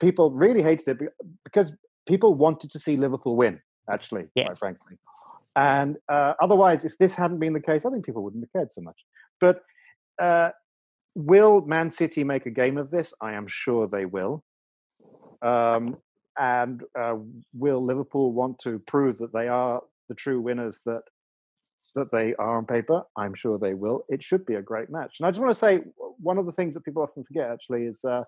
[0.00, 1.08] people really hated it
[1.42, 1.72] because
[2.06, 3.58] people wanted to see Liverpool win,
[3.90, 4.48] actually, yes.
[4.48, 4.98] quite frankly.
[5.56, 8.70] And uh, otherwise, if this hadn't been the case, I think people wouldn't have cared
[8.70, 9.00] so much.
[9.40, 9.62] But
[10.20, 10.50] uh,
[11.14, 13.14] will Man City make a game of this?
[13.18, 14.44] I am sure they will.
[15.40, 15.96] Um,
[16.38, 17.14] and uh,
[17.54, 19.80] will Liverpool want to prove that they are
[20.10, 21.04] the true winners that
[21.94, 23.02] that they are on paper.
[23.16, 24.04] I'm sure they will.
[24.08, 25.16] It should be a great match.
[25.18, 25.80] And I just want to say
[26.18, 28.22] one of the things that people often forget actually is uh,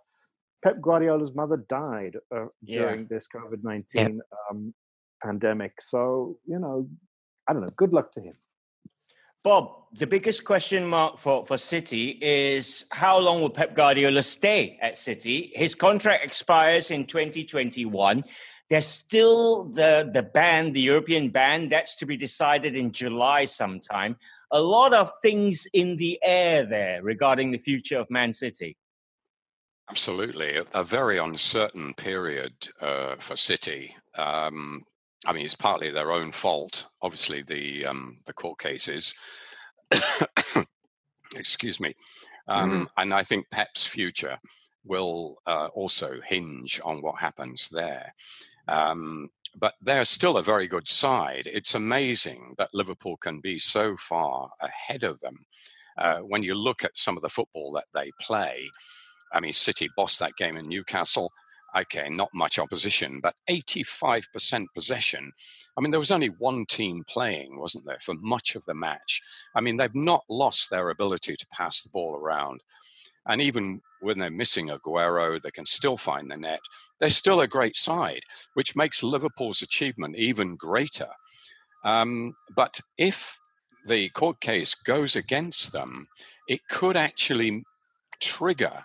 [0.64, 2.80] Pep Guardiola's mother died uh, yeah.
[2.80, 4.08] during this COVID 19 yeah.
[4.50, 4.74] um,
[5.22, 5.72] pandemic.
[5.80, 6.88] So, you know,
[7.48, 7.72] I don't know.
[7.76, 8.34] Good luck to him.
[9.44, 14.78] Bob, the biggest question mark for, for City is how long will Pep Guardiola stay
[14.80, 15.50] at City?
[15.56, 18.22] His contract expires in 2021.
[18.72, 24.16] There's still the, the ban, the European ban, that's to be decided in July sometime.
[24.50, 28.78] A lot of things in the air there regarding the future of Man City.
[29.90, 30.58] Absolutely.
[30.72, 33.94] A, very uncertain period uh, for City.
[34.16, 34.84] Um,
[35.26, 36.86] I mean, it's partly their own fault.
[37.02, 39.12] Obviously, the um, the court cases.
[41.36, 41.94] Excuse me.
[42.48, 42.84] Um, mm-hmm.
[42.96, 44.38] And I think Pep's future
[44.84, 48.14] will uh, also hinge on what happens there.
[48.68, 51.46] Um, but they're still a very good side.
[51.46, 55.44] It's amazing that Liverpool can be so far ahead of them.
[55.98, 58.68] Uh, when you look at some of the football that they play,
[59.32, 61.32] I mean, City bossed that game in Newcastle.
[61.74, 65.32] Okay, not much opposition, but 85% possession.
[65.76, 69.22] I mean, there was only one team playing, wasn't there, for much of the match?
[69.54, 72.62] I mean, they've not lost their ability to pass the ball around.
[73.26, 76.60] And even when they're missing Aguero, they can still find the net.
[76.98, 78.22] They're still a great side,
[78.54, 81.10] which makes Liverpool's achievement even greater.
[81.84, 83.38] Um, but if
[83.86, 86.08] the court case goes against them,
[86.48, 87.64] it could actually
[88.20, 88.84] trigger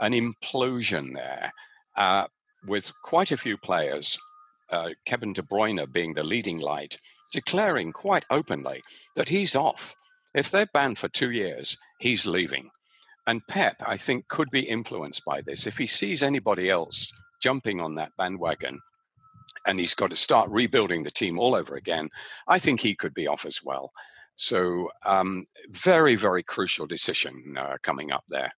[0.00, 1.52] an implosion there
[1.96, 2.26] uh,
[2.66, 4.18] with quite a few players,
[4.70, 6.98] uh, Kevin De Bruyne being the leading light,
[7.32, 8.82] declaring quite openly
[9.16, 9.94] that he's off.
[10.34, 12.70] If they're banned for two years, he's leaving.
[13.28, 15.66] And Pep, I think, could be influenced by this.
[15.66, 17.12] If he sees anybody else
[17.42, 18.80] jumping on that bandwagon
[19.66, 22.08] and he's got to start rebuilding the team all over again,
[22.48, 23.92] I think he could be off as well.
[24.34, 28.50] So, um, very, very crucial decision uh, coming up there.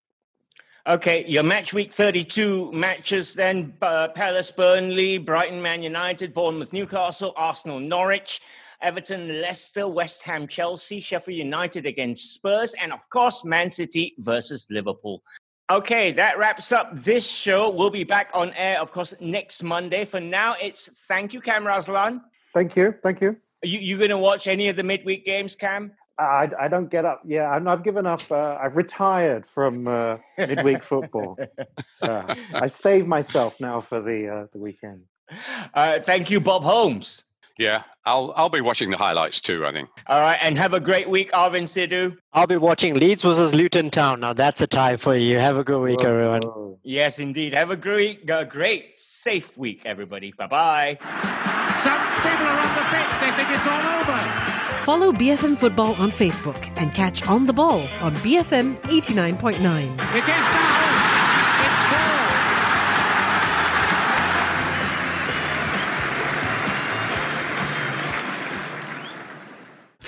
[0.86, 7.32] Okay, your match week 32 matches then uh, Palace, Burnley, Brighton, Man United, Bournemouth, Newcastle,
[7.36, 8.40] Arsenal, Norwich.
[8.82, 14.66] Everton, Leicester, West Ham, Chelsea, Sheffield United against Spurs, and of course, Man City versus
[14.70, 15.22] Liverpool.
[15.70, 17.70] Okay, that wraps up this show.
[17.70, 20.04] We'll be back on air, of course, next Monday.
[20.04, 22.22] For now, it's thank you, Cam Raslan.
[22.52, 22.94] Thank you.
[23.02, 23.36] Thank you.
[23.62, 25.92] Are you, you going to watch any of the midweek games, Cam?
[26.18, 27.22] I, I don't get up.
[27.24, 28.20] Yeah, i have given up.
[28.30, 31.38] Uh, I've retired from uh, midweek football.
[32.02, 35.02] Uh, I save myself now for the uh, the weekend.
[35.74, 37.24] Uh, thank you, Bob Holmes.
[37.60, 39.66] Yeah, I'll I'll be watching the highlights too.
[39.66, 39.90] I think.
[40.06, 42.16] All right, and have a great week, Arvin Sidhu.
[42.32, 44.20] I'll be watching Leeds versus Luton Town.
[44.20, 45.38] Now that's a tie for you.
[45.38, 46.40] Have a good week, everyone.
[46.82, 47.52] Yes, indeed.
[47.52, 50.32] Have a great, a great, safe week, everybody.
[50.32, 50.96] Bye bye.
[51.84, 53.12] Some people are on the pitch.
[53.20, 54.18] They think it's all over.
[54.86, 60.89] Follow BFM Football on Facebook and catch On the Ball on BFM 89.9.